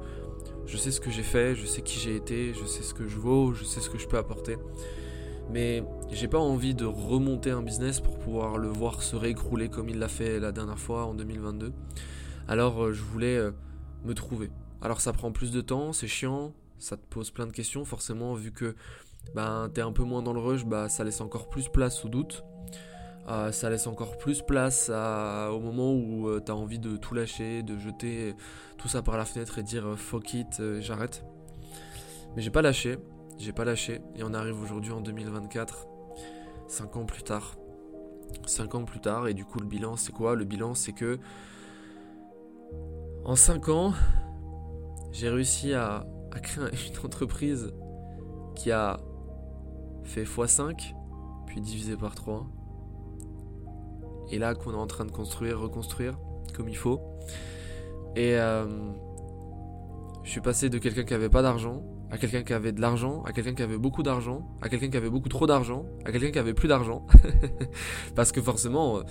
je 0.66 0.76
sais 0.76 0.92
ce 0.92 1.00
que 1.00 1.10
j'ai 1.10 1.24
fait, 1.24 1.56
je 1.56 1.66
sais 1.66 1.82
qui 1.82 1.98
j'ai 1.98 2.14
été, 2.14 2.54
je 2.54 2.64
sais 2.64 2.84
ce 2.84 2.94
que 2.94 3.08
je 3.08 3.16
vaux, 3.16 3.52
je 3.54 3.64
sais 3.64 3.80
ce 3.80 3.90
que 3.90 3.98
je 3.98 4.06
peux 4.06 4.18
apporter. 4.18 4.56
Mais 5.50 5.82
j'ai 6.12 6.28
pas 6.28 6.38
envie 6.38 6.74
de 6.74 6.84
remonter 6.84 7.50
un 7.50 7.62
business 7.62 7.98
pour 7.98 8.18
pouvoir 8.18 8.56
le 8.56 8.68
voir 8.68 9.02
se 9.02 9.16
réécrouler 9.16 9.68
comme 9.68 9.88
il 9.88 9.98
l'a 9.98 10.06
fait 10.06 10.38
la 10.38 10.52
dernière 10.52 10.78
fois 10.78 11.06
en 11.06 11.14
2022. 11.14 11.72
Alors 12.46 12.84
euh, 12.84 12.92
je 12.92 13.02
voulais 13.02 13.36
euh, 13.36 13.50
me 14.04 14.14
trouver. 14.14 14.50
Alors 14.80 15.00
ça 15.00 15.12
prend 15.12 15.32
plus 15.32 15.50
de 15.50 15.60
temps, 15.60 15.92
c'est 15.92 16.06
chiant, 16.06 16.52
ça 16.78 16.96
te 16.96 17.04
pose 17.10 17.30
plein 17.32 17.46
de 17.46 17.52
questions 17.52 17.84
forcément 17.84 18.34
vu 18.34 18.52
que 18.52 18.76
ben, 19.34 19.70
t'es 19.72 19.80
un 19.80 19.92
peu 19.92 20.02
moins 20.02 20.22
dans 20.22 20.32
le 20.32 20.40
rush, 20.40 20.64
bah, 20.64 20.88
ça 20.88 21.04
laisse 21.04 21.20
encore 21.20 21.48
plus 21.48 21.68
place 21.68 22.04
au 22.04 22.08
doute. 22.08 22.44
Euh, 23.28 23.52
ça 23.52 23.70
laisse 23.70 23.86
encore 23.86 24.18
plus 24.18 24.42
place 24.42 24.88
au 24.88 25.60
moment 25.60 25.92
où 25.92 26.28
euh, 26.28 26.40
tu 26.44 26.50
as 26.50 26.56
envie 26.56 26.78
de 26.78 26.96
tout 26.96 27.14
lâcher, 27.14 27.62
de 27.62 27.78
jeter 27.78 28.34
tout 28.76 28.88
ça 28.88 29.02
par 29.02 29.16
la 29.16 29.24
fenêtre 29.24 29.58
et 29.58 29.62
dire 29.62 29.86
euh, 29.86 29.96
fuck 29.96 30.34
it, 30.34 30.62
j'arrête. 30.80 31.24
Mais 32.34 32.42
j'ai 32.42 32.50
pas 32.50 32.62
lâché, 32.62 32.98
j'ai 33.38 33.52
pas 33.52 33.64
lâché. 33.64 34.00
Et 34.16 34.24
on 34.24 34.34
arrive 34.34 34.60
aujourd'hui 34.60 34.92
en 34.92 35.00
2024, 35.00 35.86
5 36.66 36.96
ans 36.96 37.04
plus 37.04 37.22
tard. 37.22 37.56
5 38.46 38.74
ans 38.74 38.84
plus 38.84 39.00
tard, 39.00 39.28
et 39.28 39.34
du 39.34 39.44
coup, 39.44 39.58
le 39.58 39.66
bilan, 39.66 39.96
c'est 39.96 40.12
quoi? 40.12 40.34
Le 40.34 40.44
bilan, 40.44 40.74
c'est 40.74 40.92
que 40.92 41.18
en 43.24 43.36
5 43.36 43.68
ans, 43.68 43.92
j'ai 45.12 45.28
réussi 45.28 45.74
à 45.74 46.06
créer 46.42 46.64
une 46.90 47.04
entreprise 47.04 47.72
qui 48.54 48.70
a 48.70 48.98
fait 50.04 50.24
x5, 50.24 50.94
puis 51.46 51.60
divisé 51.60 51.96
par 51.96 52.14
3 52.14 52.46
et 54.30 54.38
là 54.38 54.54
qu'on 54.54 54.72
est 54.72 54.76
en 54.76 54.86
train 54.86 55.04
de 55.04 55.10
construire, 55.10 55.58
reconstruire 55.58 56.18
comme 56.54 56.68
il 56.68 56.76
faut. 56.76 57.00
Et 58.16 58.36
euh, 58.36 58.66
je 60.22 60.30
suis 60.30 60.40
passé 60.40 60.68
de 60.68 60.78
quelqu'un 60.78 61.04
qui 61.04 61.14
avait 61.14 61.28
pas 61.28 61.42
d'argent 61.42 61.82
à 62.12 62.18
quelqu'un 62.18 62.42
qui 62.42 62.52
avait 62.52 62.72
de 62.72 62.80
l'argent, 62.80 63.22
à 63.22 63.32
quelqu'un 63.32 63.54
qui 63.54 63.62
avait 63.62 63.78
beaucoup 63.78 64.02
d'argent, 64.02 64.44
à 64.62 64.68
quelqu'un 64.68 64.90
qui 64.90 64.96
avait 64.96 65.10
beaucoup 65.10 65.28
trop 65.28 65.46
d'argent, 65.46 65.86
à 66.04 66.10
quelqu'un 66.10 66.32
qui 66.32 66.40
avait 66.40 66.54
plus 66.54 66.66
d'argent. 66.66 67.06
Parce 68.16 68.32
que 68.32 68.42
forcément, 68.42 68.98
euh, 68.98 69.02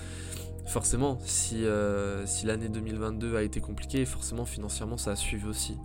forcément, 0.68 1.18
si, 1.22 1.64
euh, 1.64 2.26
si 2.26 2.46
l'année 2.46 2.68
2022 2.68 3.38
a 3.38 3.44
été 3.44 3.62
compliquée, 3.62 4.04
forcément 4.04 4.44
financièrement 4.44 4.98
ça 4.98 5.12
a 5.12 5.16
suivi 5.16 5.48
aussi. 5.48 5.78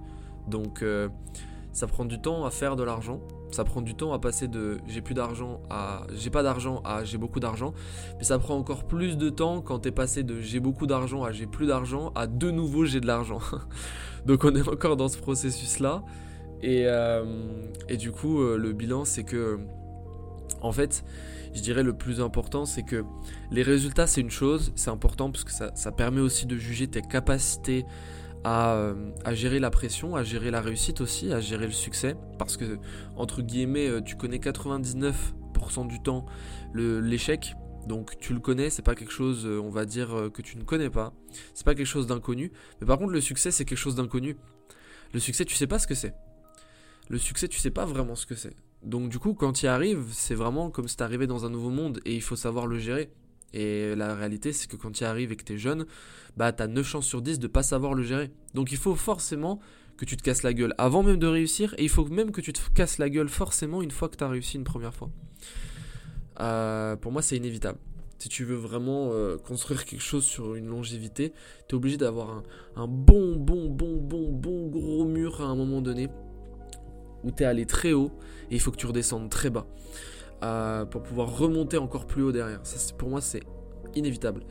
Donc 0.49 0.84
ça 1.73 1.87
prend 1.87 2.04
du 2.04 2.20
temps 2.20 2.44
à 2.44 2.50
faire 2.50 2.75
de 2.75 2.82
l'argent. 2.82 3.20
Ça 3.54 3.64
prend 3.64 3.80
du 3.82 3.94
temps 3.94 4.12
à 4.12 4.18
passer 4.18 4.49
de 4.49 4.78
j'ai 4.87 5.00
plus 5.00 5.14
d'argent 5.14 5.62
à 5.70 6.02
j'ai 6.14 6.30
pas 6.30 6.42
d'argent 6.42 6.80
à 6.84 7.04
j'ai 7.04 7.18
beaucoup 7.18 7.40
d'argent. 7.40 7.73
Mais 8.18 8.25
ça 8.25 8.38
prend 8.38 8.56
encore 8.56 8.84
plus 8.84 9.16
de 9.16 9.30
temps 9.30 9.62
quand 9.62 9.78
t'es 9.80 9.92
passé 9.92 10.23
de 10.23 10.40
j'ai 10.40 10.61
beaucoup 10.61 10.87
d'argent 10.87 11.23
à 11.25 11.32
j'ai 11.32 11.46
plus 11.46 11.66
d'argent 11.66 12.12
à 12.14 12.26
de 12.26 12.50
nouveau 12.50 12.84
j'ai 12.84 13.00
de 13.00 13.06
l'argent. 13.06 13.40
Donc 14.26 14.44
on 14.44 14.54
est 14.54 14.68
encore 14.68 14.96
dans 14.96 15.08
ce 15.08 15.18
processus 15.18 15.78
là. 15.80 16.02
Et, 16.64 16.84
euh, 16.87 17.25
et 17.90 17.99
du 17.99 18.11
coup, 18.11 18.40
euh, 18.40 18.56
le 18.56 18.73
bilan, 18.73 19.04
c'est 19.04 19.23
que, 19.23 19.58
en 20.62 20.73
fait, 20.73 21.04
je 21.52 21.61
dirais 21.61 21.82
le 21.82 21.92
plus 21.92 22.23
important, 22.23 22.64
c'est 22.64 22.84
que 22.84 23.04
les 23.50 23.62
résultats, 23.62 24.06
c'est 24.06 24.23
une 24.23 24.30
chose, 24.30 24.73
c'est 24.75 24.88
important 24.88 25.30
parce 25.30 25.44
que 25.44 25.52
ça, 25.52 25.73
ça, 25.75 25.92
permet 25.92 26.23
aussi 26.23 26.46
de 26.46 26.56
juger 26.56 26.88
tes 26.88 27.02
capacités 27.02 27.84
euh, 28.46 29.10
à, 29.24 29.34
gérer 29.34 29.58
la 29.58 29.70
pression, 29.70 30.16
à 30.16 30.22
gérer 30.22 30.50
la 30.50 30.60
réussite 30.60 31.00
aussi, 31.00 31.32
à 31.32 31.40
gérer 31.40 31.66
le 31.66 31.72
succès. 31.72 32.16
Parce 32.38 32.56
que, 32.56 32.78
entre 33.16 33.42
guillemets, 33.42 33.88
euh, 33.88 34.00
tu 34.00 34.16
connais 34.16 34.38
99% 34.38 35.86
du 35.86 36.02
temps 36.02 36.26
l'échec. 36.74 37.54
Donc 37.86 38.18
tu 38.18 38.32
le 38.32 38.40
connais, 38.40 38.70
c'est 38.70 38.82
pas 38.82 38.94
quelque 38.94 39.12
chose, 39.12 39.44
euh, 39.44 39.60
on 39.60 39.68
va 39.70 39.84
dire, 39.84 40.30
que 40.32 40.42
tu 40.42 40.56
ne 40.56 40.62
connais 40.62 40.90
pas. 40.90 41.12
C'est 41.54 41.64
pas 41.64 41.74
quelque 41.74 41.86
chose 41.86 42.06
d'inconnu. 42.06 42.52
Mais 42.80 42.86
par 42.86 42.98
contre, 42.98 43.12
le 43.12 43.20
succès, 43.20 43.50
c'est 43.50 43.64
quelque 43.64 43.78
chose 43.78 43.94
d'inconnu. 43.94 44.36
Le 45.12 45.20
succès, 45.20 45.44
tu 45.44 45.54
sais 45.54 45.66
pas 45.66 45.78
ce 45.78 45.86
que 45.86 45.94
c'est. 45.94 46.14
Le 47.08 47.18
succès, 47.18 47.48
tu 47.48 47.58
sais 47.58 47.70
pas 47.70 47.84
vraiment 47.84 48.14
ce 48.14 48.26
que 48.26 48.34
c'est. 48.34 48.56
Donc 48.82 49.08
du 49.08 49.18
coup, 49.18 49.34
quand 49.34 49.52
tu 49.52 49.64
y 49.64 49.68
arrives, 49.68 50.04
c'est 50.10 50.34
vraiment 50.34 50.70
comme 50.70 50.88
si 50.88 51.02
arrivé 51.02 51.26
dans 51.26 51.46
un 51.46 51.50
nouveau 51.50 51.70
monde 51.70 52.00
et 52.04 52.14
il 52.14 52.22
faut 52.22 52.36
savoir 52.36 52.66
le 52.66 52.78
gérer. 52.78 53.10
Et 53.54 53.94
la 53.94 54.16
réalité, 54.16 54.52
c'est 54.52 54.68
que 54.68 54.76
quand 54.76 54.90
tu 54.90 55.04
arrives 55.04 55.30
et 55.30 55.37
que 55.37 55.44
tu 55.44 55.54
es 55.54 55.58
jeune, 55.58 55.87
bah 56.37 56.52
as 56.58 56.66
9 56.66 56.84
chances 56.84 57.06
sur 57.06 57.23
10 57.23 57.38
de 57.38 57.46
pas 57.46 57.62
savoir 57.62 57.94
le 57.94 58.02
gérer. 58.02 58.32
Donc 58.52 58.73
il 58.73 58.78
faut 58.78 58.96
forcément 58.96 59.61
que 59.96 60.04
tu 60.04 60.16
te 60.16 60.23
casses 60.23 60.42
la 60.42 60.52
gueule 60.52 60.75
avant 60.76 61.04
même 61.04 61.18
de 61.18 61.28
réussir, 61.28 61.73
et 61.78 61.84
il 61.84 61.88
faut 61.88 62.04
même 62.06 62.32
que 62.32 62.40
tu 62.40 62.52
te 62.52 62.61
casses 62.75 62.99
la 62.99 63.08
gueule 63.08 63.28
forcément 63.28 63.80
une 63.80 63.92
fois 63.92 64.08
que 64.08 64.16
tu 64.16 64.25
as 64.25 64.28
réussi 64.28 64.56
une 64.56 64.64
première 64.64 64.92
fois. 64.92 65.08
Euh, 66.40 66.96
pour 66.96 67.12
moi, 67.12 67.23
c'est 67.23 67.37
inévitable. 67.37 67.78
Si 68.18 68.28
tu 68.28 68.44
veux 68.44 68.56
vraiment 68.56 69.11
euh, 69.12 69.37
construire 69.38 69.84
quelque 69.87 70.02
chose 70.02 70.25
sur 70.25 70.56
une 70.56 70.66
longévité, 70.66 71.32
tu 71.68 71.75
es 71.75 71.76
obligé 71.76 71.96
d'avoir 71.96 72.42
un, 72.75 72.88
bon, 72.88 73.37
bon, 73.37 73.68
bon, 73.68 73.99
bon, 73.99 74.32
bon 74.32 74.68
gros 74.68 75.04
mur 75.04 75.40
à 75.42 75.44
un 75.44 75.54
moment 75.54 75.80
donné 75.80 76.08
où 77.23 77.30
tu 77.30 77.44
allé 77.44 77.66
très 77.66 77.92
haut 77.92 78.11
et 78.50 78.56
il 78.56 78.61
faut 78.61 78.73
que 78.73 78.76
tu 78.76 78.87
redescendes 78.87 79.30
très 79.30 79.49
bas. 79.50 79.66
Pour 80.90 81.02
pouvoir 81.02 81.36
remonter 81.36 81.78
encore 81.78 82.06
plus 82.06 82.22
haut 82.22 82.32
derrière. 82.32 82.60
Ça, 82.64 82.94
pour 82.96 83.08
moi, 83.08 83.20
c'est 83.20 83.42
inévitable. 83.94 84.42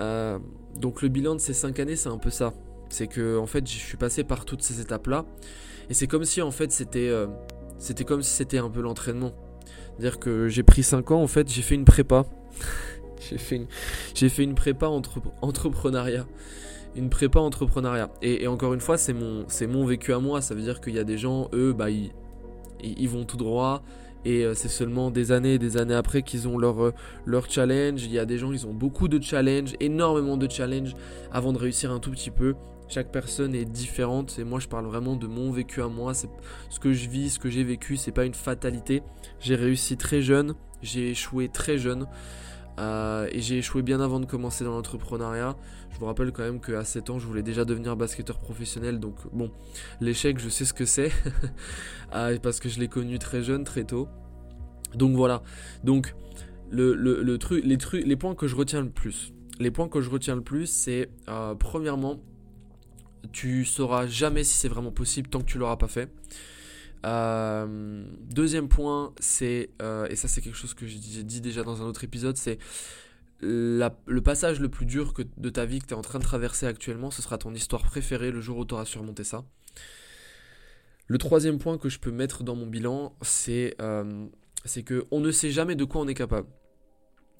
Euh, 0.00 0.38
donc 0.76 1.02
le 1.02 1.08
bilan 1.08 1.34
de 1.34 1.40
ces 1.40 1.54
5 1.54 1.78
années, 1.80 1.96
c'est 1.96 2.08
un 2.08 2.18
peu 2.18 2.30
ça. 2.30 2.52
C'est 2.88 3.06
que 3.06 3.38
en 3.38 3.46
fait, 3.46 3.66
je 3.66 3.76
suis 3.76 3.96
passé 3.96 4.24
par 4.24 4.44
toutes 4.44 4.62
ces 4.62 4.80
étapes-là, 4.80 5.24
et 5.90 5.94
c'est 5.94 6.06
comme 6.06 6.24
si 6.24 6.40
en 6.40 6.50
fait 6.50 6.72
c'était, 6.72 7.08
euh, 7.08 7.26
c'était 7.78 8.04
comme 8.04 8.22
si 8.22 8.30
c'était 8.30 8.58
un 8.58 8.70
peu 8.70 8.80
l'entraînement. 8.80 9.32
C'est-à-dire 9.92 10.18
que 10.18 10.48
j'ai 10.48 10.62
pris 10.62 10.82
5 10.82 11.10
ans, 11.10 11.22
en 11.22 11.26
fait, 11.26 11.48
j'ai 11.48 11.62
fait 11.62 11.74
une 11.74 11.84
prépa. 11.84 12.24
j'ai 13.28 13.38
fait 13.38 13.56
une, 13.56 13.66
j'ai 14.14 14.28
fait 14.28 14.44
une 14.44 14.54
prépa 14.54 14.86
entre, 14.86 15.20
entrepreneuriat 15.42 16.26
une 16.96 17.10
prépa 17.10 17.38
entrepreneuriat. 17.38 18.10
Et, 18.22 18.48
encore 18.48 18.74
une 18.74 18.80
fois, 18.80 18.96
c'est 18.96 19.12
mon, 19.12 19.44
c'est 19.46 19.68
mon 19.68 19.84
vécu 19.84 20.12
à 20.12 20.18
moi. 20.18 20.40
Ça 20.40 20.54
veut 20.54 20.62
dire 20.62 20.80
qu'il 20.80 20.94
y 20.94 20.98
a 20.98 21.04
des 21.04 21.18
gens, 21.18 21.48
eux, 21.52 21.72
bah, 21.72 21.90
ils, 21.90 22.10
ils 22.82 23.08
vont 23.08 23.24
tout 23.24 23.36
droit, 23.36 23.82
et 24.24 24.44
euh, 24.44 24.54
c'est 24.54 24.68
seulement 24.68 25.10
des 25.10 25.32
années 25.32 25.54
et 25.54 25.58
des 25.58 25.76
années 25.76 25.94
après 25.94 26.22
qu'ils 26.22 26.48
ont 26.48 26.58
leur, 26.58 26.82
euh, 26.82 26.94
leur 27.26 27.50
challenge. 27.50 28.04
Il 28.04 28.12
y 28.12 28.18
a 28.18 28.26
des 28.26 28.38
gens, 28.38 28.52
ils 28.52 28.66
ont 28.66 28.74
beaucoup 28.74 29.08
de 29.08 29.22
challenges, 29.22 29.74
énormément 29.80 30.36
de 30.36 30.50
challenges 30.50 30.94
avant 31.32 31.52
de 31.52 31.58
réussir 31.58 31.92
un 31.92 32.00
tout 32.00 32.10
petit 32.10 32.30
peu. 32.30 32.54
Chaque 32.88 33.12
personne 33.12 33.54
est 33.54 33.66
différente 33.66 34.38
et 34.38 34.44
moi 34.44 34.60
je 34.60 34.68
parle 34.68 34.86
vraiment 34.86 35.14
de 35.16 35.26
mon 35.26 35.50
vécu 35.50 35.82
à 35.82 35.88
moi. 35.88 36.14
Ce 36.14 36.26
que 36.80 36.92
je 36.92 37.08
vis, 37.08 37.30
ce 37.30 37.38
que 37.38 37.50
j'ai 37.50 37.64
vécu, 37.64 37.96
c'est 37.96 38.12
pas 38.12 38.24
une 38.24 38.34
fatalité. 38.34 39.02
J'ai 39.40 39.56
réussi 39.56 39.96
très 39.96 40.22
jeune, 40.22 40.54
j'ai 40.82 41.10
échoué 41.10 41.48
très 41.48 41.76
jeune. 41.76 42.06
Euh, 42.78 43.28
et 43.32 43.40
j'ai 43.40 43.58
échoué 43.58 43.82
bien 43.82 44.00
avant 44.00 44.20
de 44.20 44.26
commencer 44.26 44.64
dans 44.64 44.70
l'entrepreneuriat. 44.70 45.56
Je 45.90 45.98
vous 45.98 46.06
rappelle 46.06 46.30
quand 46.32 46.44
même 46.44 46.60
qu'à 46.60 46.84
7 46.84 47.10
ans, 47.10 47.18
je 47.18 47.26
voulais 47.26 47.42
déjà 47.42 47.64
devenir 47.64 47.96
basketteur 47.96 48.38
professionnel. 48.38 49.00
Donc 49.00 49.16
bon, 49.32 49.50
l'échec, 50.00 50.38
je 50.38 50.48
sais 50.48 50.64
ce 50.64 50.74
que 50.74 50.84
c'est. 50.84 51.10
Euh, 52.14 52.38
parce 52.42 52.58
que 52.58 52.70
je 52.70 52.80
l'ai 52.80 52.88
connu 52.88 53.18
très 53.18 53.42
jeune, 53.42 53.64
très 53.64 53.84
tôt. 53.84 54.08
Donc 54.94 55.14
voilà. 55.14 55.42
Donc 55.84 56.14
le, 56.70 57.36
truc, 57.36 57.62
les, 57.66 57.76
trucs, 57.76 58.06
les 58.06 58.16
points 58.16 58.34
que 58.34 58.46
je 58.46 58.56
retiens 58.56 58.80
le 58.80 58.88
plus. 58.88 59.34
Les 59.60 59.70
points 59.70 59.90
que 59.90 60.00
je 60.00 60.08
retiens 60.08 60.34
le 60.34 60.40
plus, 60.40 60.64
c'est 60.64 61.10
euh, 61.28 61.54
premièrement, 61.54 62.18
tu 63.30 63.66
sauras 63.66 64.06
jamais 64.06 64.42
si 64.42 64.56
c'est 64.56 64.68
vraiment 64.68 64.90
possible 64.90 65.28
tant 65.28 65.40
que 65.40 65.44
tu 65.44 65.58
l'auras 65.58 65.76
pas 65.76 65.86
fait. 65.86 66.10
Euh, 67.06 68.04
deuxième 68.22 68.68
point, 68.68 69.12
c'est, 69.20 69.70
euh, 69.82 70.06
et 70.08 70.16
ça 70.16 70.28
c'est 70.28 70.40
quelque 70.40 70.56
chose 70.56 70.74
que 70.74 70.86
j'ai 70.86 71.22
dit 71.22 71.40
déjà 71.40 71.62
dans 71.62 71.82
un 71.82 71.86
autre 71.86 72.04
épisode, 72.04 72.36
c'est 72.36 72.58
le 73.40 74.18
passage 74.18 74.58
le 74.58 74.68
plus 74.68 74.84
dur 74.84 75.14
que, 75.14 75.22
de 75.36 75.48
ta 75.48 75.64
vie 75.64 75.78
que 75.78 75.86
tu 75.86 75.94
es 75.94 75.96
en 75.96 76.02
train 76.02 76.18
de 76.18 76.24
traverser 76.24 76.66
actuellement, 76.66 77.10
ce 77.10 77.22
sera 77.22 77.38
ton 77.38 77.54
histoire 77.54 77.84
préférée 77.84 78.32
le 78.32 78.40
jour 78.40 78.58
où 78.58 78.64
tu 78.64 78.74
auras 78.74 78.84
surmonté 78.84 79.22
ça. 79.22 79.44
Le 81.06 81.18
troisième 81.18 81.58
point 81.58 81.78
que 81.78 81.88
je 81.88 81.98
peux 81.98 82.10
mettre 82.10 82.42
dans 82.42 82.54
mon 82.54 82.66
bilan, 82.66 83.16
c'est 83.22 83.74
euh, 83.80 84.26
que 84.84 85.06
on 85.10 85.20
ne 85.20 85.30
sait 85.30 85.50
jamais 85.50 85.74
de 85.74 85.84
quoi 85.84 86.02
on 86.02 86.08
est 86.08 86.14
capable. 86.14 86.48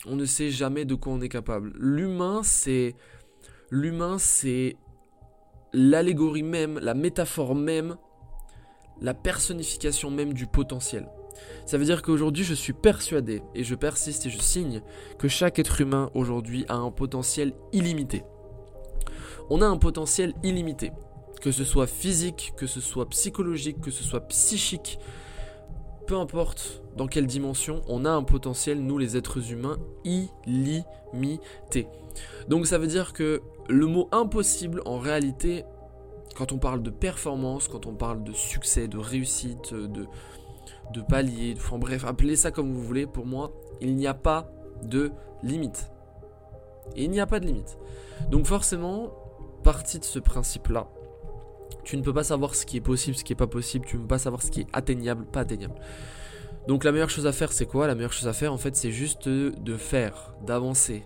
On 0.07 0.17
ne 0.17 0.25
sait 0.25 0.51
jamais 0.51 0.85
de 0.85 0.95
quoi 0.95 1.13
on 1.13 1.21
est 1.21 1.29
capable. 1.29 1.73
L'humain, 1.77 2.43
c'est 2.45 2.95
l'humain, 3.71 4.19
c'est 4.19 4.77
l'allégorie 5.73 6.43
même, 6.43 6.79
la 6.79 6.95
métaphore 6.95 7.55
même, 7.55 7.97
la 9.01 9.15
personnification 9.15 10.11
même 10.11 10.33
du 10.33 10.47
potentiel. 10.47 11.09
Ça 11.67 11.79
veut 11.79 11.85
dire 11.85 12.03
qu'aujourd'hui, 12.03 12.45
je 12.45 12.55
suis 12.55 12.73
persuadé, 12.73 13.43
et 13.55 13.65
je 13.65 13.75
persiste 13.75 14.27
et 14.27 14.31
je 14.31 14.39
signe, 14.39 14.83
que 15.19 15.29
chaque 15.29 15.59
être 15.59 15.81
humain 15.81 16.11
aujourd'hui 16.15 16.65
a 16.69 16.75
un 16.75 16.91
potentiel 16.91 17.53
illimité. 17.73 18.25
On 19.51 19.63
a 19.63 19.67
un 19.67 19.77
potentiel 19.77 20.35
illimité, 20.43 20.93
que 21.41 21.53
ce 21.53 21.65
soit 21.65 21.87
physique, 21.87 22.53
que 22.57 22.67
ce 22.67 22.81
soit 22.81 23.09
psychologique, 23.09 23.81
que 23.81 23.91
ce 23.91 24.03
soit 24.03 24.27
psychique, 24.29 24.99
peu 26.07 26.17
importe 26.17 26.83
dans 26.97 27.07
quelle 27.07 27.27
dimension, 27.27 27.83
on 27.87 28.05
a 28.07 28.11
un 28.11 28.23
potentiel, 28.23 28.81
nous 28.81 28.99
les 28.99 29.17
êtres 29.17 29.53
humains, 29.53 29.77
illimité. 30.05 31.87
Donc 32.49 32.67
ça 32.67 32.79
veut 32.79 32.87
dire 32.87 33.13
que 33.13 33.43
le 33.69 33.87
mot 33.87 34.09
impossible, 34.11 34.81
en 34.87 34.99
réalité, 34.99 35.65
quand 36.39 36.53
on 36.53 36.59
parle 36.59 36.85
de 36.85 36.91
performance, 36.91 37.67
quand 37.67 37.87
on 37.87 37.95
parle 37.95 38.23
de 38.23 38.33
succès, 38.33 38.87
de 38.87 38.97
réussite, 38.97 39.75
de, 39.75 40.07
de 40.93 41.01
palier, 41.01 41.55
enfin 41.57 41.79
bref, 41.79 42.05
appelez 42.05 42.37
ça 42.37 42.53
comme 42.53 42.73
vous 42.73 42.81
voulez, 42.81 43.07
pour 43.07 43.27
moi, 43.27 43.53
il 43.81 43.97
n'y 43.97 44.07
a 44.07 44.15
pas 44.15 44.49
de 44.85 45.11
limite. 45.43 45.91
Il 46.95 47.11
n'y 47.11 47.19
a 47.19 47.27
pas 47.27 47.41
de 47.41 47.47
limite. 47.47 47.77
Donc 48.31 48.47
forcément, 48.47 49.11
partie 49.65 49.99
de 49.99 50.05
ce 50.05 50.21
principe-là, 50.21 50.87
tu 51.83 51.97
ne 51.97 52.03
peux 52.03 52.15
pas 52.15 52.23
savoir 52.23 52.55
ce 52.55 52.67
qui 52.67 52.77
est 52.77 52.83
possible, 52.83 53.17
ce 53.17 53.25
qui 53.25 53.33
n'est 53.33 53.37
pas 53.37 53.49
possible, 53.49 53.85
tu 53.85 53.97
ne 53.97 54.03
peux 54.03 54.09
pas 54.09 54.19
savoir 54.19 54.41
ce 54.41 54.53
qui 54.53 54.61
est 54.61 54.69
atteignable, 54.73 55.25
pas 55.27 55.41
atteignable. 55.41 55.75
Donc 56.69 56.85
la 56.85 56.93
meilleure 56.93 57.11
chose 57.11 57.27
à 57.27 57.33
faire, 57.33 57.51
c'est 57.51 57.67
quoi? 57.67 57.89
La 57.89 57.97
meilleure 57.97 58.13
chose 58.13 58.29
à 58.29 58.33
faire, 58.33 58.53
en 58.53 58.59
fait, 58.59 58.77
c'est 58.77 58.93
juste 58.93 59.29
de 59.29 59.77
faire, 59.77 60.37
d'avancer, 60.47 61.03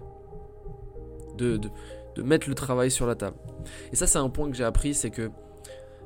de, 1.38 1.56
de, 1.56 1.70
de 2.14 2.22
mettre 2.22 2.48
le 2.48 2.54
travail 2.54 2.90
sur 2.90 3.06
la 3.06 3.14
table. 3.14 3.36
Et 3.92 3.96
ça, 3.96 4.06
c'est 4.06 4.18
un 4.18 4.28
point 4.28 4.50
que 4.50 4.56
j'ai 4.56 4.64
appris, 4.64 4.94
c'est 4.94 5.10
que 5.10 5.30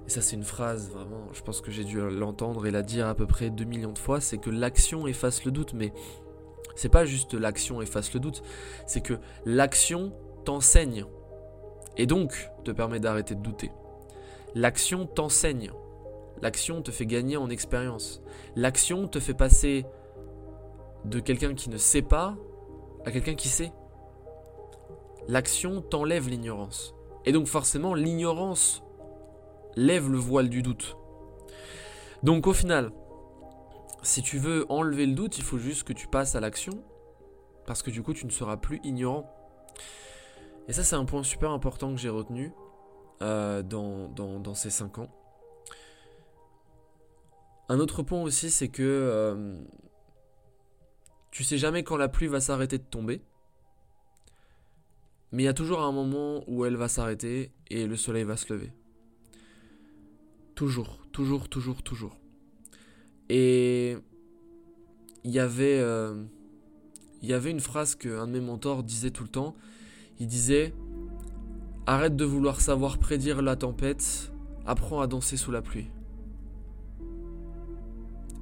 et 0.06 0.10
ça 0.10 0.20
c'est 0.20 0.36
une 0.36 0.44
phrase 0.44 0.88
vraiment, 0.90 1.26
je 1.32 1.42
pense 1.42 1.60
que 1.60 1.70
j'ai 1.70 1.82
dû 1.82 1.98
l'entendre 1.98 2.66
et 2.66 2.70
la 2.70 2.82
dire 2.82 3.08
à 3.08 3.14
peu 3.14 3.26
près 3.26 3.50
2 3.50 3.64
millions 3.64 3.92
de 3.92 3.98
fois, 3.98 4.20
c'est 4.20 4.38
que 4.38 4.50
l'action 4.50 5.06
efface 5.06 5.44
le 5.44 5.50
doute, 5.50 5.74
mais 5.74 5.92
c'est 6.76 6.88
pas 6.88 7.04
juste 7.04 7.34
l'action 7.34 7.82
efface 7.82 8.14
le 8.14 8.20
doute, 8.20 8.42
c'est 8.86 9.00
que 9.00 9.14
l'action 9.44 10.12
t'enseigne 10.44 11.06
et 11.96 12.06
donc 12.06 12.50
te 12.64 12.70
permet 12.70 13.00
d'arrêter 13.00 13.34
de 13.34 13.40
douter. 13.40 13.72
L'action 14.54 15.06
t'enseigne, 15.06 15.72
l'action 16.40 16.82
te 16.82 16.92
fait 16.92 17.06
gagner 17.06 17.36
en 17.36 17.50
expérience, 17.50 18.22
l'action 18.54 19.08
te 19.08 19.18
fait 19.18 19.34
passer 19.34 19.86
de 21.04 21.18
quelqu'un 21.18 21.54
qui 21.54 21.68
ne 21.68 21.78
sait 21.78 22.02
pas 22.02 22.36
à 23.04 23.10
quelqu'un 23.10 23.34
qui 23.34 23.48
sait. 23.48 23.72
L'action 25.28 25.82
t'enlève 25.82 26.28
l'ignorance. 26.28 26.94
Et 27.24 27.32
donc 27.32 27.46
forcément, 27.46 27.94
l'ignorance 27.94 28.82
lève 29.74 30.10
le 30.10 30.18
voile 30.18 30.48
du 30.48 30.62
doute. 30.62 30.96
Donc 32.22 32.46
au 32.46 32.52
final, 32.52 32.92
si 34.02 34.22
tu 34.22 34.38
veux 34.38 34.64
enlever 34.68 35.06
le 35.06 35.12
doute, 35.12 35.38
il 35.38 35.44
faut 35.44 35.58
juste 35.58 35.84
que 35.84 35.92
tu 35.92 36.06
passes 36.06 36.34
à 36.36 36.40
l'action, 36.40 36.82
parce 37.66 37.82
que 37.82 37.90
du 37.90 38.02
coup 38.02 38.14
tu 38.14 38.26
ne 38.26 38.30
seras 38.30 38.56
plus 38.56 38.80
ignorant. 38.84 39.30
Et 40.68 40.72
ça 40.72 40.84
c'est 40.84 40.96
un 40.96 41.04
point 41.04 41.22
super 41.22 41.50
important 41.50 41.90
que 41.92 42.00
j'ai 42.00 42.08
retenu 42.08 42.52
euh, 43.22 43.62
dans, 43.62 44.54
ces 44.54 44.70
5 44.70 44.98
ans. 44.98 45.10
Un 47.68 47.80
autre 47.80 48.02
point 48.02 48.22
aussi 48.22 48.50
c'est 48.50 48.68
que 48.68 48.82
euh, 48.82 49.58
tu 51.32 51.42
sais 51.44 51.58
jamais 51.58 51.82
quand 51.82 51.96
la 51.96 52.08
pluie 52.08 52.28
va 52.28 52.40
s'arrêter 52.40 52.78
de 52.78 52.84
tomber. 52.84 53.22
Mais 55.32 55.42
il 55.42 55.46
y 55.46 55.48
a 55.48 55.54
toujours 55.54 55.82
un 55.82 55.92
moment 55.92 56.42
où 56.46 56.64
elle 56.64 56.76
va 56.76 56.88
s'arrêter 56.88 57.50
et 57.68 57.86
le 57.86 57.96
soleil 57.96 58.24
va 58.24 58.36
se 58.36 58.52
lever. 58.52 58.72
Toujours, 60.54 61.00
toujours, 61.12 61.48
toujours, 61.48 61.82
toujours. 61.82 62.16
Et 63.28 63.96
il 65.24 65.30
y 65.30 65.38
avait, 65.38 65.78
euh, 65.80 66.24
une 67.22 67.60
phrase 67.60 67.94
qu'un 67.96 68.26
de 68.26 68.32
mes 68.32 68.40
mentors 68.40 68.82
disait 68.82 69.10
tout 69.10 69.24
le 69.24 69.28
temps. 69.28 69.56
Il 70.18 70.28
disait 70.28 70.72
Arrête 71.86 72.16
de 72.16 72.24
vouloir 72.24 72.60
savoir 72.60 72.98
prédire 72.98 73.42
la 73.42 73.54
tempête, 73.54 74.32
apprends 74.64 75.00
à 75.00 75.06
danser 75.06 75.36
sous 75.36 75.52
la 75.52 75.62
pluie. 75.62 75.88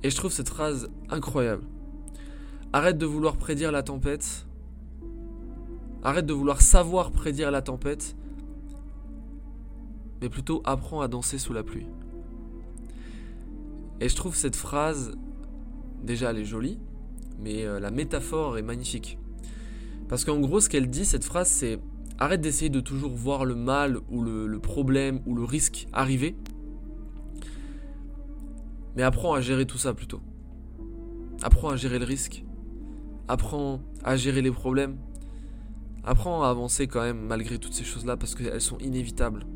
Et 0.02 0.11
je 0.11 0.16
trouve 0.16 0.32
cette 0.32 0.50
phrase 0.50 0.90
incroyable. 1.09 1.64
Arrête 2.72 2.98
de 2.98 3.06
vouloir 3.06 3.37
prédire 3.37 3.72
la 3.72 3.82
tempête. 3.82 4.46
Arrête 6.04 6.26
de 6.26 6.34
vouloir 6.34 6.60
savoir 6.60 7.10
prédire 7.10 7.50
la 7.50 7.62
tempête. 7.62 8.16
Mais 10.20 10.28
plutôt 10.28 10.62
apprends 10.64 11.00
à 11.00 11.08
danser 11.08 11.38
sous 11.38 11.52
la 11.52 11.62
pluie. 11.62 11.86
Et 14.00 14.08
je 14.08 14.16
trouve 14.16 14.36
cette 14.36 14.56
phrase, 14.56 15.16
déjà 16.02 16.30
elle 16.30 16.38
est 16.38 16.44
jolie, 16.44 16.78
mais 17.38 17.64
euh, 17.64 17.80
la 17.80 17.90
métaphore 17.90 18.58
est 18.58 18.62
magnifique. 18.62 19.18
Parce 20.08 20.24
qu'en 20.24 20.38
gros, 20.40 20.60
ce 20.60 20.68
qu'elle 20.68 20.90
dit, 20.90 21.04
cette 21.04 21.24
phrase, 21.24 21.48
c'est 21.48 21.78
arrête 22.18 22.40
d'essayer 22.40 22.70
de 22.70 22.80
toujours 22.80 23.12
voir 23.12 23.44
le 23.44 23.54
mal 23.54 23.98
ou 24.10 24.22
le, 24.22 24.58
problème 24.58 25.20
ou 25.26 25.34
le 25.34 25.44
risque 25.44 25.86
arriver, 25.92 26.36
mais 28.96 29.02
apprends 29.02 29.34
à 29.34 29.40
gérer 29.40 29.66
tout 29.66 29.78
ça 29.78 29.94
plutôt. 29.94 30.20
Apprends 31.42 31.70
à 31.70 31.76
gérer 31.76 31.98
le 31.98 32.04
risque, 32.04 32.44
apprends 33.26 33.80
à 34.04 34.16
gérer 34.16 34.42
les 34.42 34.52
problèmes, 34.52 34.96
apprends 36.04 36.42
à 36.42 36.48
avancer 36.48 36.86
quand 36.86 37.02
même 37.02 37.20
malgré 37.26 37.58
toutes 37.58 37.74
ces 37.74 37.84
choses-là 37.84 38.16
parce 38.16 38.34
qu'elles 38.34 38.60
sont 38.60 38.78
inévitables. 38.78 39.46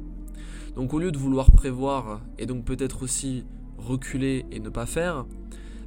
Donc 0.77 0.95
au 0.95 0.99
lieu 0.99 1.11
de 1.13 1.19
vouloir 1.19 1.51
prévoir 1.51 2.21
et 2.39 2.47
donc 2.47 2.65
peut-être 2.65 3.03
aussi 3.03 3.45
reculer 3.77 4.47
et 4.51 4.61
ne 4.61 4.69
pas 4.69 4.87
faire, 4.87 5.27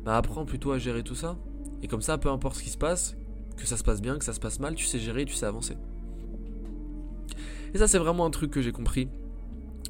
bah 0.03 0.17
apprends 0.17 0.45
plutôt 0.45 0.71
à 0.71 0.79
gérer 0.79 1.03
tout 1.03 1.15
ça. 1.15 1.37
Et 1.81 1.87
comme 1.87 2.01
ça, 2.01 2.17
peu 2.17 2.29
importe 2.29 2.57
ce 2.57 2.63
qui 2.63 2.69
se 2.69 2.77
passe, 2.77 3.15
que 3.57 3.65
ça 3.65 3.77
se 3.77 3.83
passe 3.83 4.01
bien, 4.01 4.17
que 4.17 4.25
ça 4.25 4.33
se 4.33 4.39
passe 4.39 4.59
mal, 4.59 4.75
tu 4.75 4.85
sais 4.85 4.99
gérer, 4.99 5.25
tu 5.25 5.33
sais 5.33 5.45
avancer. 5.45 5.77
Et 7.73 7.77
ça, 7.77 7.87
c'est 7.87 7.97
vraiment 7.97 8.25
un 8.25 8.31
truc 8.31 8.51
que 8.51 8.61
j'ai 8.61 8.71
compris 8.71 9.07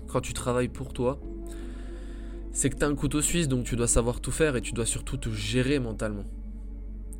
quand 0.07 0.21
tu 0.21 0.33
travailles 0.33 0.69
pour 0.69 0.93
toi. 0.93 1.19
C'est 2.51 2.69
que 2.69 2.75
tu 2.75 2.83
as 2.83 2.87
un 2.87 2.95
couteau 2.95 3.21
suisse, 3.21 3.47
donc 3.47 3.65
tu 3.65 3.75
dois 3.75 3.87
savoir 3.87 4.19
tout 4.19 4.31
faire 4.31 4.55
et 4.55 4.61
tu 4.61 4.73
dois 4.73 4.85
surtout 4.85 5.17
te 5.17 5.29
gérer 5.29 5.79
mentalement. 5.79 6.25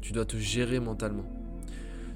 Tu 0.01 0.13
dois 0.13 0.25
te 0.25 0.37
gérer 0.37 0.79
mentalement. 0.79 1.40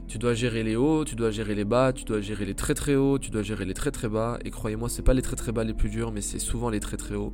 Tu 0.07 0.17
dois 0.17 0.33
gérer 0.33 0.63
les 0.63 0.75
hauts, 0.75 1.03
tu 1.03 1.15
dois 1.15 1.31
gérer 1.31 1.55
les 1.55 1.65
bas, 1.65 1.91
tu 1.93 2.03
dois 2.03 2.21
gérer 2.21 2.45
les 2.45 2.53
très 2.53 2.73
très 2.73 2.95
hauts, 2.95 3.17
tu 3.17 3.31
dois 3.31 3.41
gérer 3.41 3.65
les 3.65 3.73
très 3.73 3.91
très 3.91 4.07
bas. 4.07 4.37
Et 4.45 4.51
croyez-moi, 4.51 4.89
c'est 4.89 5.01
pas 5.01 5.13
les 5.13 5.21
très 5.21 5.35
très 5.35 5.51
bas 5.51 5.63
les 5.63 5.73
plus 5.73 5.89
durs, 5.89 6.11
mais 6.11 6.21
c'est 6.21 6.39
souvent 6.39 6.69
les 6.69 6.79
très 6.79 6.97
très 6.97 7.15
hauts 7.15 7.33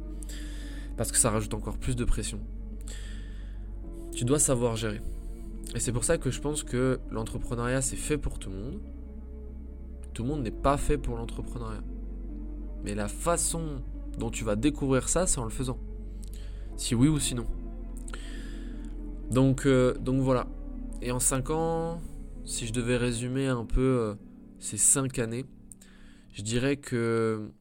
parce 0.97 1.12
que 1.12 1.17
ça 1.17 1.31
rajoute 1.31 1.53
encore 1.53 1.77
plus 1.77 1.95
de 1.95 2.05
pression. 2.05 2.39
Tu 4.13 4.23
dois 4.23 4.39
savoir 4.39 4.75
gérer. 4.75 5.01
Et 5.73 5.79
c'est 5.79 5.91
pour 5.91 6.03
ça 6.03 6.17
que 6.17 6.29
je 6.29 6.39
pense 6.41 6.63
que 6.63 6.99
l'entrepreneuriat 7.10 7.81
c'est 7.81 7.95
fait 7.95 8.17
pour 8.17 8.38
tout 8.38 8.49
le 8.49 8.55
monde. 8.55 8.79
Tout 10.13 10.23
le 10.23 10.29
monde 10.29 10.43
n'est 10.43 10.51
pas 10.51 10.77
fait 10.77 10.97
pour 10.97 11.17
l'entrepreneuriat. 11.17 11.81
Mais 12.84 12.93
la 12.93 13.07
façon 13.07 13.81
dont 14.17 14.29
tu 14.29 14.43
vas 14.43 14.55
découvrir 14.55 15.10
ça, 15.10 15.25
c'est 15.25 15.39
en 15.39 15.45
le 15.45 15.49
faisant. 15.49 15.79
Si 16.75 16.93
oui 16.93 17.07
ou 17.07 17.19
sinon. 17.19 17.45
Donc, 19.29 19.65
euh, 19.65 19.95
donc 19.95 20.21
voilà. 20.21 20.47
Et 21.01 21.12
en 21.12 21.19
5 21.19 21.49
ans, 21.49 22.01
si 22.45 22.67
je 22.67 22.73
devais 22.73 22.97
résumer 22.97 23.47
un 23.47 23.65
peu 23.65 23.82
euh, 23.82 24.15
ces 24.60 24.77
5 24.77 25.19
années, 25.19 25.45
je 26.34 26.41
dirais 26.41 26.77
que 26.77 27.51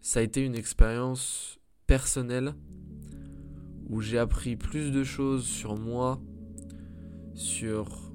ça 0.00 0.20
a 0.20 0.22
été 0.22 0.44
une 0.44 0.54
expérience 0.54 1.58
personnel 1.86 2.54
où 3.88 4.00
j'ai 4.00 4.18
appris 4.18 4.56
plus 4.56 4.92
de 4.92 5.02
choses 5.04 5.44
sur 5.44 5.76
moi, 5.76 6.20
sur 7.34 8.12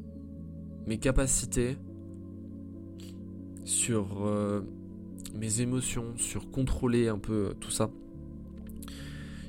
mes 0.88 0.97
capacités, 0.97 1.78
sur 3.63 4.25
euh, 4.25 4.62
mes 5.34 5.62
émotions, 5.62 6.15
sur 6.17 6.49
contrôler 6.51 7.08
un 7.08 7.17
peu 7.17 7.56
tout 7.60 7.71
ça. 7.71 7.89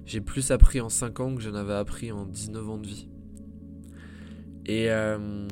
J'ai 0.05 0.20
plus 0.20 0.50
appris 0.50 0.81
en 0.81 0.88
5 0.88 1.20
ans 1.20 1.35
que 1.35 1.42
j'en 1.42 1.55
avais 1.55 1.74
appris 1.74 2.12
en 2.12 2.26
19 2.26 2.70
ans 2.70 2.79
de 2.79 2.87
vie. 2.87 3.09
Et 4.66 4.90
euh, 4.90 5.46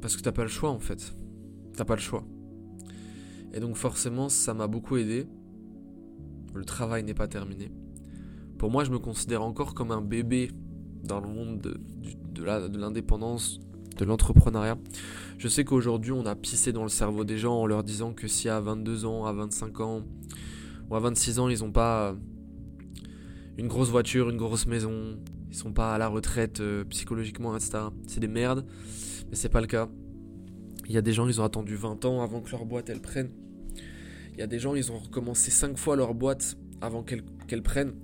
parce 0.00 0.16
que 0.16 0.22
t'as 0.22 0.32
pas 0.32 0.42
le 0.42 0.48
choix 0.48 0.70
en 0.70 0.78
fait. 0.78 1.14
T'as 1.76 1.84
pas 1.84 1.94
le 1.94 2.00
choix. 2.00 2.24
Et 3.52 3.60
donc 3.60 3.76
forcément 3.76 4.28
ça 4.28 4.54
m'a 4.54 4.66
beaucoup 4.66 4.96
aidé. 4.96 5.26
Le 6.54 6.64
travail 6.64 7.04
n'est 7.04 7.14
pas 7.14 7.28
terminé. 7.28 7.70
Pour 8.58 8.70
moi, 8.70 8.82
je 8.82 8.90
me 8.90 8.98
considère 8.98 9.42
encore 9.42 9.74
comme 9.74 9.92
un 9.92 10.00
bébé 10.00 10.50
dans 11.04 11.20
le 11.20 11.28
monde 11.28 11.60
de, 11.60 11.80
de 12.34 12.78
l'indépendance, 12.78 13.60
de 13.96 14.04
l'entrepreneuriat. 14.04 14.78
Je 15.38 15.46
sais 15.46 15.64
qu'aujourd'hui, 15.64 16.12
on 16.12 16.26
a 16.26 16.34
pissé 16.34 16.72
dans 16.72 16.82
le 16.82 16.88
cerveau 16.88 17.24
des 17.24 17.38
gens 17.38 17.54
en 17.54 17.66
leur 17.66 17.84
disant 17.84 18.12
que 18.12 18.26
si 18.26 18.48
à 18.48 18.60
22 18.60 19.04
ans, 19.04 19.26
à 19.26 19.32
25 19.32 19.80
ans 19.80 20.02
ou 20.90 20.96
à 20.96 21.00
26 21.00 21.38
ans, 21.38 21.48
ils 21.48 21.60
n'ont 21.60 21.70
pas 21.70 22.16
une 23.56 23.68
grosse 23.68 23.90
voiture, 23.90 24.30
une 24.30 24.36
grosse 24.36 24.66
maison, 24.66 25.18
ils 25.50 25.56
sont 25.56 25.72
pas 25.72 25.94
à 25.94 25.98
la 25.98 26.08
retraite 26.08 26.60
euh, 26.60 26.84
psychologiquement, 26.84 27.56
etc. 27.56 27.78
C'est 28.06 28.20
des 28.20 28.28
merdes, 28.28 28.64
mais 29.30 29.36
c'est 29.36 29.48
pas 29.48 29.60
le 29.60 29.66
cas. 29.66 29.88
Il 30.86 30.92
y 30.92 30.96
a 30.96 31.02
des 31.02 31.12
gens, 31.12 31.28
ils 31.28 31.40
ont 31.40 31.44
attendu 31.44 31.74
20 31.74 32.04
ans 32.04 32.22
avant 32.22 32.40
que 32.40 32.50
leur 32.50 32.64
boîte 32.64 32.88
elle 32.88 33.00
prenne. 33.00 33.30
Il 34.32 34.38
y 34.38 34.42
a 34.42 34.46
des 34.46 34.58
gens, 34.58 34.74
ils 34.74 34.90
ont 34.92 34.98
recommencé 34.98 35.50
5 35.50 35.76
fois 35.76 35.96
leur 35.96 36.14
boîte 36.14 36.56
avant 36.80 37.02
qu'elle 37.02 37.62
prenne. 37.62 37.94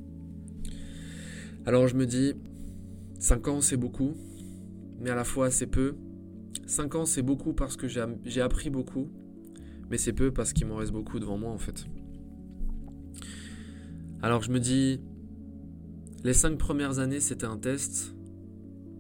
Alors 1.64 1.88
je 1.88 1.94
me 1.94 2.06
dis, 2.06 2.34
5 3.20 3.48
ans 3.48 3.60
c'est 3.60 3.76
beaucoup, 3.76 4.14
mais 5.00 5.10
à 5.10 5.14
la 5.14 5.24
fois 5.24 5.50
c'est 5.50 5.66
peu. 5.66 5.94
5 6.66 6.94
ans 6.94 7.04
c'est 7.06 7.22
beaucoup 7.22 7.52
parce 7.52 7.76
que 7.76 7.86
j'ai 7.88 8.40
appris 8.40 8.68
beaucoup, 8.68 9.10
mais 9.90 9.96
c'est 9.96 10.12
peu 10.12 10.32
parce 10.32 10.52
qu'il 10.52 10.66
m'en 10.66 10.76
reste 10.76 10.92
beaucoup 10.92 11.18
devant 11.20 11.38
moi 11.38 11.50
en 11.50 11.58
fait. 11.58 11.86
Alors 14.20 14.42
je 14.42 14.50
me 14.50 14.58
dis, 14.58 15.00
les 16.22 16.34
5 16.34 16.58
premières 16.58 16.98
années 16.98 17.20
c'était 17.20 17.46
un 17.46 17.58
test 17.58 18.14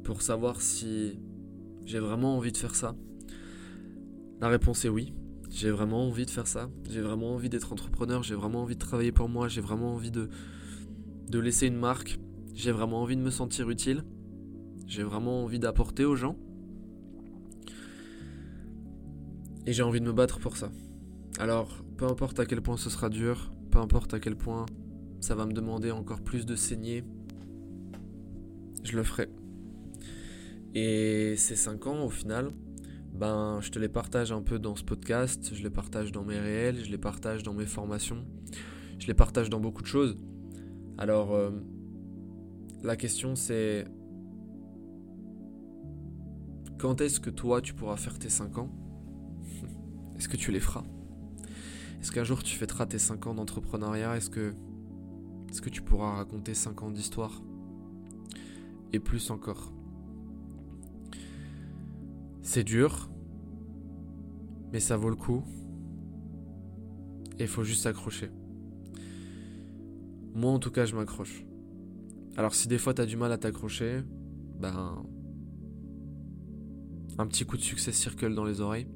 pour 0.04 0.22
savoir 0.22 0.60
si 0.60 1.18
j'ai 1.84 1.98
vraiment 1.98 2.36
envie 2.36 2.52
de 2.52 2.56
faire 2.56 2.74
ça. 2.74 2.94
La 4.40 4.48
réponse 4.48 4.84
est 4.84 4.88
oui. 4.88 5.12
J'ai 5.50 5.70
vraiment 5.70 6.08
envie 6.08 6.26
de 6.26 6.30
faire 6.30 6.46
ça. 6.46 6.68
J'ai 6.90 7.00
vraiment 7.00 7.34
envie 7.34 7.48
d'être 7.48 7.72
entrepreneur. 7.72 8.22
J'ai 8.22 8.34
vraiment 8.34 8.62
envie 8.62 8.74
de 8.74 8.80
travailler 8.80 9.12
pour 9.12 9.28
moi. 9.28 9.48
J'ai 9.48 9.60
vraiment 9.60 9.94
envie 9.94 10.10
de, 10.10 10.28
laisser 11.32 11.66
une 11.66 11.76
marque. 11.76 12.18
J'ai 12.54 12.72
vraiment 12.72 13.02
envie 13.02 13.16
de 13.16 13.22
me 13.22 13.30
sentir 13.30 13.70
utile. 13.70 14.04
J'ai 14.86 15.02
vraiment 15.02 15.44
envie 15.44 15.58
d'apporter 15.58 16.04
aux 16.04 16.16
gens. 16.16 16.36
Et 19.66 19.72
j'ai 19.72 19.82
envie 19.82 20.00
de 20.00 20.06
me 20.06 20.12
battre 20.12 20.40
pour 20.40 20.56
ça. 20.56 20.70
Alors, 21.38 21.84
peu 21.96 22.06
importe 22.06 22.40
à 22.40 22.46
quel 22.46 22.60
point 22.60 22.76
ce 22.76 22.90
sera 22.90 23.08
dur, 23.08 23.50
peu 23.70 23.78
importe 23.78 24.14
à 24.14 24.20
quel 24.20 24.36
point 24.36 24.66
ça 25.20 25.34
va 25.34 25.46
me 25.46 25.52
demander 25.52 25.90
encore 25.90 26.20
plus 26.20 26.44
de 26.44 26.54
saigner, 26.54 27.02
je 28.82 28.96
le 28.96 29.02
ferai. 29.02 29.30
Et 30.74 31.36
ces 31.36 31.54
5 31.54 31.86
ans, 31.86 32.04
au 32.04 32.10
final, 32.10 32.52
ben, 33.12 33.60
je 33.60 33.70
te 33.70 33.78
les 33.78 33.88
partage 33.88 34.32
un 34.32 34.42
peu 34.42 34.58
dans 34.58 34.74
ce 34.74 34.82
podcast, 34.82 35.54
je 35.54 35.62
les 35.62 35.70
partage 35.70 36.10
dans 36.10 36.24
mes 36.24 36.38
réels, 36.38 36.84
je 36.84 36.90
les 36.90 36.98
partage 36.98 37.44
dans 37.44 37.54
mes 37.54 37.64
formations, 37.64 38.24
je 38.98 39.06
les 39.06 39.14
partage 39.14 39.50
dans 39.50 39.60
beaucoup 39.60 39.82
de 39.82 39.86
choses. 39.86 40.16
Alors, 40.98 41.32
euh, 41.32 41.50
la 42.82 42.96
question 42.96 43.36
c'est 43.36 43.86
quand 46.76 47.00
est-ce 47.00 47.20
que 47.20 47.30
toi 47.30 47.62
tu 47.62 47.72
pourras 47.72 47.96
faire 47.96 48.18
tes 48.18 48.28
5 48.28 48.58
ans? 48.58 48.70
Est-ce 50.16 50.28
que 50.28 50.36
tu 50.36 50.50
les 50.50 50.60
feras? 50.60 50.84
Est-ce 52.00 52.10
qu'un 52.12 52.24
jour 52.24 52.42
tu 52.42 52.56
fêteras 52.56 52.86
tes 52.86 52.98
5 52.98 53.28
ans 53.28 53.34
d'entrepreneuriat? 53.34 54.16
Est-ce 54.16 54.28
que, 54.28 54.54
est 55.48 55.60
que 55.60 55.70
tu 55.70 55.82
pourras 55.82 56.16
raconter 56.16 56.52
5 56.52 56.82
ans 56.82 56.90
d'histoire? 56.90 57.42
Et 58.92 58.98
plus 58.98 59.30
encore. 59.30 59.72
C'est 62.46 62.62
dur, 62.62 63.10
mais 64.70 64.78
ça 64.78 64.98
vaut 64.98 65.08
le 65.08 65.16
coup. 65.16 65.42
Et 67.38 67.44
il 67.44 67.48
faut 67.48 67.64
juste 67.64 67.82
s'accrocher. 67.82 68.30
Moi 70.34 70.52
en 70.52 70.58
tout 70.58 70.70
cas 70.70 70.84
je 70.84 70.94
m'accroche. 70.94 71.46
Alors 72.36 72.54
si 72.54 72.68
des 72.68 72.76
fois 72.76 72.92
t'as 72.92 73.06
du 73.06 73.16
mal 73.16 73.32
à 73.32 73.38
t'accrocher, 73.38 74.02
ben 74.60 75.02
un 77.16 77.26
petit 77.26 77.46
coup 77.46 77.56
de 77.56 77.62
succès 77.62 77.92
circle 77.92 78.34
dans 78.34 78.44
les 78.44 78.60
oreilles. 78.60 78.88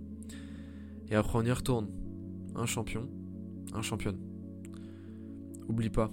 Et 1.08 1.14
après 1.14 1.38
on 1.38 1.42
y 1.42 1.50
retourne. 1.50 1.88
Un 2.54 2.66
champion, 2.66 3.08
un 3.72 3.82
championne. 3.82 4.20
Oublie 5.68 5.90
pas. 5.90 6.12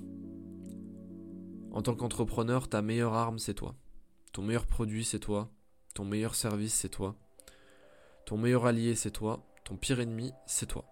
En 1.71 1.81
tant 1.81 1.95
qu'entrepreneur, 1.95 2.69
ta 2.69 2.81
meilleure 2.81 3.13
arme 3.13 3.39
c'est 3.39 3.55
toi. 3.55 3.75
Ton 4.31 4.41
meilleur 4.41 4.67
produit 4.67 5.03
c'est 5.03 5.19
toi. 5.19 5.51
Ton 5.93 6.05
meilleur 6.05 6.33
service 6.33 6.73
c'est 6.73 6.89
toi. 6.89 7.17
Ton 8.25 8.37
meilleur 8.37 8.65
allié 8.65 8.95
c'est 8.95 9.11
toi. 9.11 9.43
Ton 9.63 9.75
pire 9.75 9.99
ennemi 9.99 10.33
c'est 10.45 10.65
toi. 10.65 10.85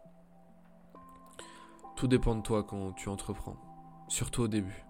Tout 1.96 2.08
dépend 2.08 2.36
de 2.36 2.41
toi 2.41 2.63
quand 2.63 2.93
tu 2.93 3.10
entreprends. 3.10 3.58
Surtout 4.08 4.43
au 4.43 4.48
début. 4.48 4.86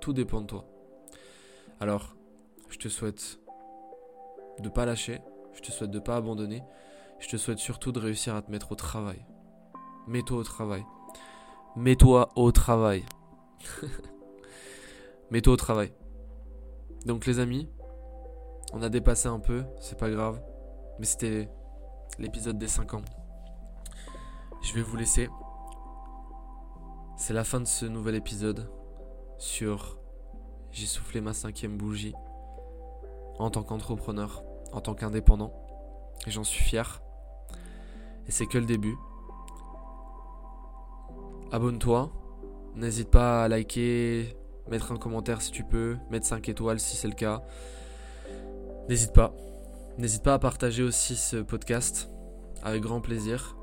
Tout 0.00 0.12
dépend 0.12 0.40
de 0.40 0.46
toi. 0.46 0.64
Alors, 1.80 2.14
je 2.68 2.78
te 2.78 2.88
souhaite 2.88 3.38
de 4.58 4.68
pas 4.68 4.84
lâcher, 4.84 5.20
je 5.54 5.60
te 5.60 5.70
souhaite 5.72 5.90
de 5.90 5.98
pas 5.98 6.16
abandonner, 6.16 6.62
je 7.18 7.28
te 7.28 7.36
souhaite 7.36 7.58
surtout 7.58 7.92
de 7.92 7.98
réussir 7.98 8.34
à 8.34 8.42
te 8.42 8.50
mettre 8.50 8.72
au 8.72 8.74
travail. 8.74 9.24
Mets-toi 10.06 10.38
au 10.38 10.44
travail. 10.44 10.84
Mets-toi 11.76 12.30
au 12.36 12.52
travail. 12.52 13.04
Mets-toi 15.30 15.52
au 15.52 15.56
travail. 15.56 15.92
Donc 17.06 17.26
les 17.26 17.38
amis, 17.38 17.68
on 18.72 18.82
a 18.82 18.88
dépassé 18.88 19.28
un 19.28 19.40
peu, 19.40 19.64
c'est 19.80 19.98
pas 19.98 20.10
grave, 20.10 20.42
mais 20.98 21.06
c'était 21.06 21.48
l'épisode 22.20 22.58
des 22.58 22.68
5 22.68 22.94
ans. 22.94 23.02
Je 24.62 24.74
vais 24.74 24.82
vous 24.82 24.96
laisser. 24.96 25.28
C'est 27.16 27.32
la 27.32 27.44
fin 27.44 27.60
de 27.60 27.66
ce 27.66 27.86
nouvel 27.86 28.14
épisode 28.14 28.70
sur 29.38 29.98
J'ai 30.70 30.86
soufflé 30.86 31.20
ma 31.20 31.32
cinquième 31.32 31.76
bougie 31.76 32.14
en 33.38 33.50
tant 33.50 33.62
qu'entrepreneur, 33.62 34.44
en 34.72 34.80
tant 34.80 34.94
qu'indépendant. 34.94 35.52
Et 36.26 36.30
j'en 36.30 36.44
suis 36.44 36.62
fier. 36.62 37.02
Et 38.28 38.30
c'est 38.30 38.46
que 38.46 38.58
le 38.58 38.66
début. 38.66 38.96
Abonne-toi. 41.50 42.12
N'hésite 42.76 43.10
pas 43.10 43.44
à 43.44 43.48
liker, 43.48 44.36
mettre 44.68 44.92
un 44.92 44.96
commentaire 44.96 45.42
si 45.42 45.50
tu 45.50 45.64
peux, 45.64 45.96
mettre 46.10 46.26
5 46.26 46.48
étoiles 46.48 46.78
si 46.78 46.96
c'est 46.96 47.08
le 47.08 47.14
cas. 47.14 47.42
N'hésite 48.88 49.12
pas. 49.12 49.34
N'hésite 50.00 50.22
pas 50.22 50.32
à 50.32 50.38
partager 50.38 50.82
aussi 50.82 51.14
ce 51.14 51.36
podcast 51.36 52.08
avec 52.62 52.80
grand 52.80 53.02
plaisir. 53.02 53.54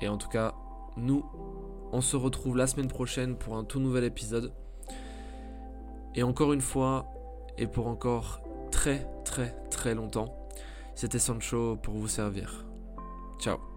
Et 0.00 0.08
en 0.08 0.16
tout 0.16 0.30
cas, 0.30 0.54
nous, 0.96 1.22
on 1.92 2.00
se 2.00 2.16
retrouve 2.16 2.56
la 2.56 2.66
semaine 2.66 2.88
prochaine 2.88 3.36
pour 3.36 3.58
un 3.58 3.64
tout 3.64 3.78
nouvel 3.78 4.04
épisode. 4.04 4.54
Et 6.14 6.22
encore 6.22 6.54
une 6.54 6.62
fois, 6.62 7.12
et 7.58 7.66
pour 7.66 7.88
encore 7.88 8.40
très 8.70 9.06
très 9.26 9.54
très 9.70 9.94
longtemps, 9.94 10.34
c'était 10.94 11.18
Sancho 11.18 11.76
pour 11.76 11.92
vous 11.92 12.08
servir. 12.08 12.64
Ciao. 13.38 13.71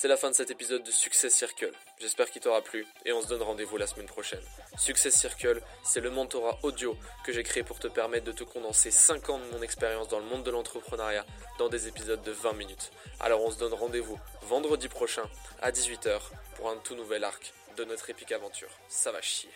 C'est 0.00 0.08
la 0.08 0.16
fin 0.16 0.30
de 0.30 0.34
cet 0.34 0.50
épisode 0.50 0.82
de 0.82 0.90
Success 0.90 1.34
Circle. 1.34 1.72
J'espère 1.98 2.30
qu'il 2.30 2.40
t'aura 2.40 2.62
plu 2.62 2.86
et 3.04 3.12
on 3.12 3.20
se 3.20 3.28
donne 3.28 3.42
rendez-vous 3.42 3.76
la 3.76 3.86
semaine 3.86 4.06
prochaine. 4.06 4.40
Success 4.78 5.14
Circle, 5.14 5.60
c'est 5.84 6.00
le 6.00 6.10
mentorat 6.10 6.58
audio 6.62 6.96
que 7.22 7.34
j'ai 7.34 7.42
créé 7.42 7.62
pour 7.62 7.78
te 7.78 7.86
permettre 7.86 8.24
de 8.24 8.32
te 8.32 8.42
condenser 8.42 8.90
5 8.90 9.28
ans 9.28 9.38
de 9.38 9.44
mon 9.54 9.60
expérience 9.60 10.08
dans 10.08 10.18
le 10.18 10.24
monde 10.24 10.42
de 10.42 10.50
l'entrepreneuriat 10.50 11.26
dans 11.58 11.68
des 11.68 11.86
épisodes 11.86 12.22
de 12.22 12.32
20 12.32 12.54
minutes. 12.54 12.92
Alors 13.20 13.44
on 13.44 13.50
se 13.50 13.58
donne 13.58 13.74
rendez-vous 13.74 14.18
vendredi 14.40 14.88
prochain 14.88 15.24
à 15.60 15.70
18h 15.70 16.18
pour 16.56 16.70
un 16.70 16.76
tout 16.78 16.94
nouvel 16.94 17.22
arc 17.22 17.52
de 17.76 17.84
notre 17.84 18.08
épique 18.08 18.32
aventure. 18.32 18.70
Ça 18.88 19.12
va 19.12 19.20
chier. 19.20 19.50